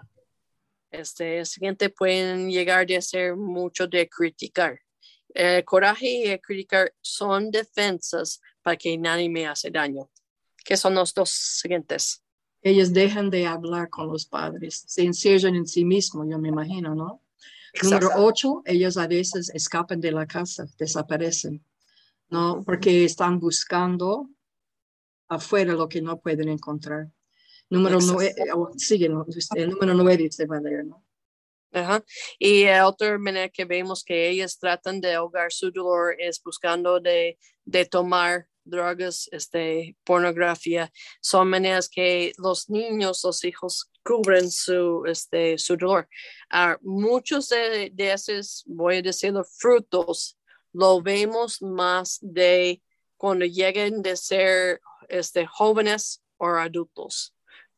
Este, 0.89 1.39
el 1.39 1.45
siguiente 1.45 1.89
pueden 1.89 2.49
llegar 2.49 2.89
a 2.89 2.97
hacer 2.97 3.35
mucho 3.35 3.87
de 3.87 4.07
criticar. 4.07 4.79
El 5.35 5.65
coraje 5.65 6.07
y 6.07 6.23
el 6.27 6.39
criticar 6.39 6.93
son 7.01 7.51
defensas 7.51 8.39
para 8.61 8.77
que 8.77 8.97
nadie 8.97 9.29
me 9.29 9.45
hace 9.45 9.69
daño. 9.69 10.09
¿Qué 10.63 10.77
son 10.77 10.95
los 10.95 11.13
dos 11.13 11.29
siguientes? 11.29 12.23
Ellos 12.61 12.93
dejan 12.93 13.29
de 13.29 13.45
hablar 13.45 13.89
con 13.89 14.07
los 14.07 14.25
padres, 14.25 14.85
se 14.87 15.03
encierran 15.03 15.55
en 15.55 15.67
sí 15.67 15.83
mismos, 15.83 16.25
yo 16.29 16.39
me 16.39 16.47
imagino, 16.49 16.95
¿no? 16.95 17.21
Número 17.83 18.09
ocho, 18.15 18.63
ellos 18.65 18.95
a 18.97 19.07
veces 19.07 19.49
escapan 19.53 19.99
de 19.99 20.13
la 20.13 20.25
casa, 20.25 20.65
desaparecen, 20.79 21.63
¿no? 22.29 22.63
Porque 22.63 23.03
están 23.03 23.39
buscando 23.39 24.29
afuera 25.27 25.73
lo 25.73 25.89
que 25.89 26.01
no 26.01 26.17
pueden 26.19 26.47
encontrar. 26.47 27.11
Número 27.69 27.99
nueve, 28.01 28.33
eh, 28.37 28.51
oh, 28.53 28.71
sigue, 28.77 29.07
el 29.07 29.69
número 29.69 29.93
nueve 29.93 30.17
dice 30.17 30.45
Valer, 30.45 30.85
¿no? 30.85 31.04
Ajá. 31.75 32.05
Y 32.39 32.67
otra 32.69 33.17
manera 33.17 33.49
que 33.49 33.65
vemos 33.65 34.01
que 34.01 34.29
ellas 34.29 34.57
tratan 34.57 35.01
de 35.01 35.13
ahogar 35.13 35.51
su 35.51 35.71
dolor 35.71 36.15
es 36.17 36.41
buscando 36.41 37.01
de, 37.01 37.37
de 37.65 37.85
tomar 37.85 38.47
drogas, 38.63 39.27
este, 39.33 39.97
pornografía. 40.05 40.89
Son 41.21 41.49
maneras 41.49 41.89
que 41.89 42.31
los 42.37 42.69
niños, 42.69 43.21
los 43.25 43.43
hijos 43.43 43.91
cubren 44.05 44.49
su, 44.49 45.03
este, 45.05 45.57
su 45.57 45.75
dolor. 45.75 46.07
Uh, 46.49 46.77
muchos 46.81 47.49
de, 47.49 47.91
de, 47.93 48.13
esos, 48.13 48.63
voy 48.65 48.97
a 48.97 49.01
decirlo, 49.01 49.43
frutos, 49.43 50.37
lo 50.71 51.01
vemos 51.01 51.61
más 51.61 52.19
de 52.21 52.81
cuando 53.17 53.43
lleguen 53.43 54.01
de 54.01 54.15
ser 54.15 54.79
este, 55.09 55.45
jóvenes 55.45 56.23
o 56.37 56.47
adultos 56.47 57.34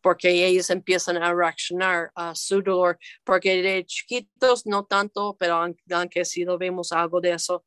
porque 0.07 0.29
ellos 0.45 0.69
empiezan 0.69 1.21
a 1.21 1.33
reaccionar 1.33 2.11
a 2.15 2.33
su 2.33 2.61
dolor, 2.61 2.97
porque 3.25 3.61
de 3.61 3.85
chiquitos 3.85 4.65
no 4.65 4.85
tanto, 4.85 5.35
pero 5.37 5.55
aunque 5.91 6.23
sí 6.23 6.45
lo 6.45 6.57
vemos 6.57 6.93
algo 6.93 7.19
de 7.19 7.31
eso, 7.31 7.65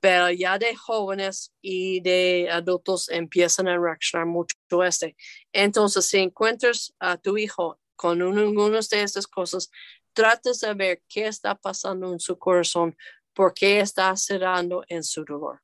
pero 0.00 0.30
ya 0.30 0.56
de 0.56 0.74
jóvenes 0.74 1.52
y 1.60 2.00
de 2.00 2.48
adultos 2.50 3.10
empiezan 3.10 3.68
a 3.68 3.76
reaccionar 3.76 4.26
mucho 4.26 4.56
este. 4.82 5.14
Entonces, 5.52 6.06
si 6.06 6.16
encuentras 6.16 6.94
a 6.98 7.18
tu 7.18 7.36
hijo 7.36 7.78
con 7.94 8.22
alguna 8.22 8.80
de 8.90 9.02
estas 9.02 9.26
cosas, 9.26 9.70
trates 10.14 10.60
de 10.60 10.72
ver 10.72 11.02
qué 11.06 11.26
está 11.26 11.54
pasando 11.54 12.10
en 12.10 12.20
su 12.20 12.38
corazón, 12.38 12.96
por 13.34 13.52
qué 13.52 13.80
está 13.80 14.16
cerrando 14.16 14.82
en 14.88 15.04
su 15.04 15.26
dolor. 15.26 15.60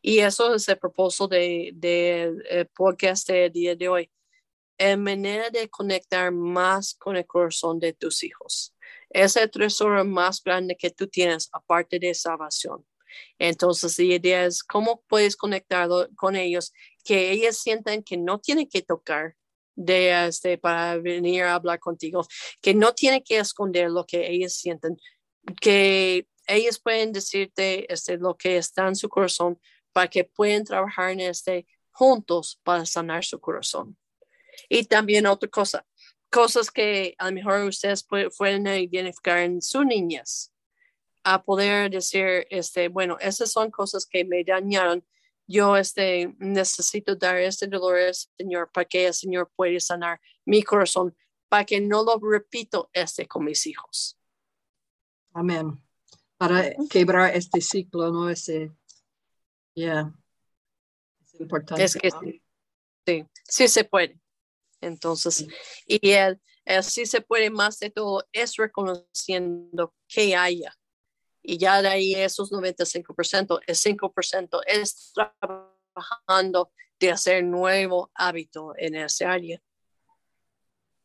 Y 0.00 0.18
eso 0.18 0.52
es 0.56 0.68
el 0.68 0.76
propósito 0.76 1.28
del 1.28 1.78
de, 1.78 2.34
de, 2.50 2.64
podcast 2.64 3.28
del 3.28 3.52
día 3.52 3.76
de 3.76 3.88
hoy. 3.88 4.10
En 4.84 5.00
manera 5.04 5.48
de 5.48 5.68
conectar 5.68 6.32
más 6.32 6.94
con 6.94 7.16
el 7.16 7.24
corazón 7.24 7.78
de 7.78 7.92
tus 7.92 8.24
hijos. 8.24 8.74
Es 9.10 9.36
el 9.36 9.48
tesoro 9.48 10.04
más 10.04 10.42
grande 10.42 10.76
que 10.76 10.90
tú 10.90 11.06
tienes, 11.06 11.48
aparte 11.52 12.00
de 12.00 12.12
salvación. 12.12 12.84
Entonces, 13.38 13.96
la 13.96 14.16
idea 14.16 14.44
es 14.44 14.64
cómo 14.64 15.04
puedes 15.06 15.36
conectar 15.36 15.88
con 16.16 16.34
ellos, 16.34 16.72
que 17.04 17.30
ellos 17.30 17.58
sientan 17.58 18.02
que 18.02 18.16
no 18.16 18.40
tienen 18.40 18.68
que 18.68 18.82
tocar 18.82 19.36
de 19.76 20.26
este, 20.26 20.58
para 20.58 20.96
venir 20.96 21.44
a 21.44 21.54
hablar 21.54 21.78
contigo, 21.78 22.26
que 22.60 22.74
no 22.74 22.92
tienen 22.92 23.22
que 23.22 23.38
esconder 23.38 23.88
lo 23.88 24.04
que 24.04 24.32
ellos 24.32 24.54
sienten, 24.54 24.96
que 25.60 26.26
ellos 26.48 26.80
pueden 26.80 27.12
decirte 27.12 27.86
este, 27.92 28.18
lo 28.18 28.36
que 28.36 28.56
está 28.56 28.88
en 28.88 28.96
su 28.96 29.08
corazón 29.08 29.60
para 29.92 30.08
que 30.08 30.24
puedan 30.24 30.64
trabajar 30.64 31.12
en 31.12 31.20
este 31.20 31.68
juntos 31.92 32.58
para 32.64 32.84
sanar 32.84 33.24
su 33.24 33.38
corazón. 33.38 33.96
Y 34.68 34.84
también 34.84 35.26
otra 35.26 35.48
cosa, 35.48 35.84
cosas 36.30 36.70
que 36.70 37.14
a 37.18 37.26
lo 37.26 37.32
mejor 37.32 37.62
ustedes 37.62 38.04
pueden 38.04 38.66
identificar 38.66 39.38
en 39.38 39.60
su 39.60 39.84
niñez 39.84 40.52
a 41.24 41.42
poder 41.42 41.90
decir, 41.90 42.46
este, 42.50 42.88
bueno, 42.88 43.16
esas 43.20 43.52
son 43.52 43.70
cosas 43.70 44.06
que 44.06 44.24
me 44.24 44.42
dañaron. 44.42 45.04
Yo 45.46 45.76
este, 45.76 46.34
necesito 46.38 47.14
dar 47.16 47.36
este 47.36 47.66
dolor 47.66 47.98
al 47.98 48.14
Señor 48.14 48.70
para 48.72 48.86
que 48.86 49.06
el 49.06 49.14
Señor 49.14 49.50
pueda 49.54 49.78
sanar 49.78 50.20
mi 50.44 50.62
corazón, 50.62 51.14
para 51.48 51.64
que 51.64 51.80
no 51.80 52.02
lo 52.02 52.18
repito 52.18 52.88
este 52.92 53.28
con 53.28 53.44
mis 53.44 53.66
hijos. 53.66 54.18
Amén. 55.34 55.80
Para 56.38 56.74
quebrar 56.90 57.36
este 57.36 57.60
ciclo, 57.60 58.10
¿no? 58.10 58.28
Ese, 58.28 58.72
ya. 59.74 60.12
Es 61.24 61.40
importante. 61.40 61.84
Es 61.84 61.94
que 61.94 62.10
sí, 62.10 62.42
sí, 63.06 63.26
sí 63.44 63.68
se 63.68 63.84
puede. 63.84 64.21
Entonces, 64.82 65.46
y 65.86 66.10
el, 66.10 66.40
el 66.66 66.84
sí 66.84 67.06
se 67.06 67.22
puede 67.22 67.48
más 67.48 67.78
de 67.78 67.90
todo 67.90 68.26
es 68.32 68.56
reconociendo 68.56 69.94
que 70.06 70.36
haya 70.36 70.76
y 71.42 71.58
ya 71.58 71.82
de 71.82 71.88
ahí 71.88 72.14
esos 72.14 72.52
95%, 72.52 73.60
el 73.66 73.74
5% 73.74 74.60
es 74.66 75.12
trabajando 75.12 76.72
de 77.00 77.10
hacer 77.10 77.44
nuevo 77.44 78.10
hábito 78.14 78.74
en 78.76 78.94
esa 78.94 79.32
área. 79.32 79.60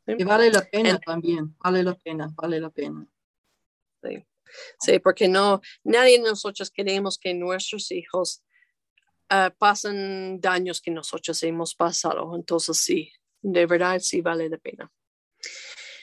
Y 0.06 0.24
vale 0.24 0.52
la 0.52 0.62
pena 0.62 1.00
también, 1.00 1.56
vale 1.58 1.84
la 1.84 1.96
pena, 1.96 2.30
vale 2.36 2.60
la 2.60 2.70
pena. 2.70 3.06
Sí. 4.04 4.26
sí, 4.80 5.00
porque 5.00 5.28
no, 5.28 5.60
nadie 5.84 6.20
de 6.20 6.30
nosotros 6.30 6.70
queremos 6.72 7.18
que 7.18 7.34
nuestros 7.34 7.92
hijos 7.92 8.44
uh, 9.32 9.52
pasen 9.58 10.40
daños 10.40 10.80
que 10.82 10.92
nosotros 10.92 11.42
hemos 11.44 11.76
pasado. 11.76 12.36
Entonces 12.36 12.78
sí, 12.78 13.12
de 13.42 13.66
verdad 13.66 14.00
sí 14.00 14.22
vale 14.22 14.50
la 14.50 14.58
pena. 14.58 14.92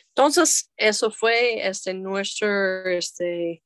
Entonces, 0.09 0.71
eso 0.77 1.11
fue 1.11 1.67
este, 1.67 1.93
nuestro 1.93 2.85
este, 2.87 3.65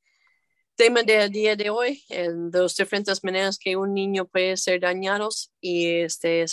tema 0.79 1.03
del 1.03 1.31
día 1.31 1.57
de 1.57 1.71
hoy, 1.71 2.05
en 2.09 2.53
dos 2.53 2.77
diferentes 2.77 3.23
maneras 3.25 3.59
que 3.59 3.77
un 3.77 3.93
niño 3.93 4.29
puede 4.29 4.57
ser 4.57 4.81
dañado 4.81 5.29
y 5.61 5.89
este, 5.89 6.45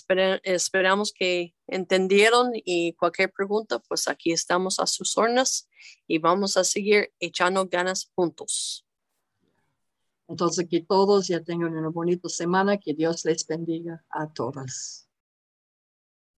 esperamos 0.44 1.14
que 1.14 1.54
entendieron 1.68 2.52
y 2.54 2.94
cualquier 2.94 3.32
pregunta, 3.32 3.78
pues 3.80 4.08
aquí 4.08 4.32
estamos 4.32 4.80
a 4.80 4.88
sus 4.88 5.16
órdenes 5.16 5.70
y 6.08 6.18
vamos 6.18 6.58
a 6.58 6.64
seguir 6.64 7.14
echando 7.20 7.68
ganas 7.68 8.12
juntos. 8.16 8.86
Entonces 10.28 10.68
que 10.68 10.82
todos 10.82 11.28
ya 11.28 11.44
tengan 11.44 11.78
una 11.78 11.90
bonita 11.90 12.28
semana, 12.28 12.80
que 12.80 12.96
Dios 12.96 13.26
les 13.26 13.46
bendiga 13.46 14.04
a 14.10 14.28
todas. 14.34 15.05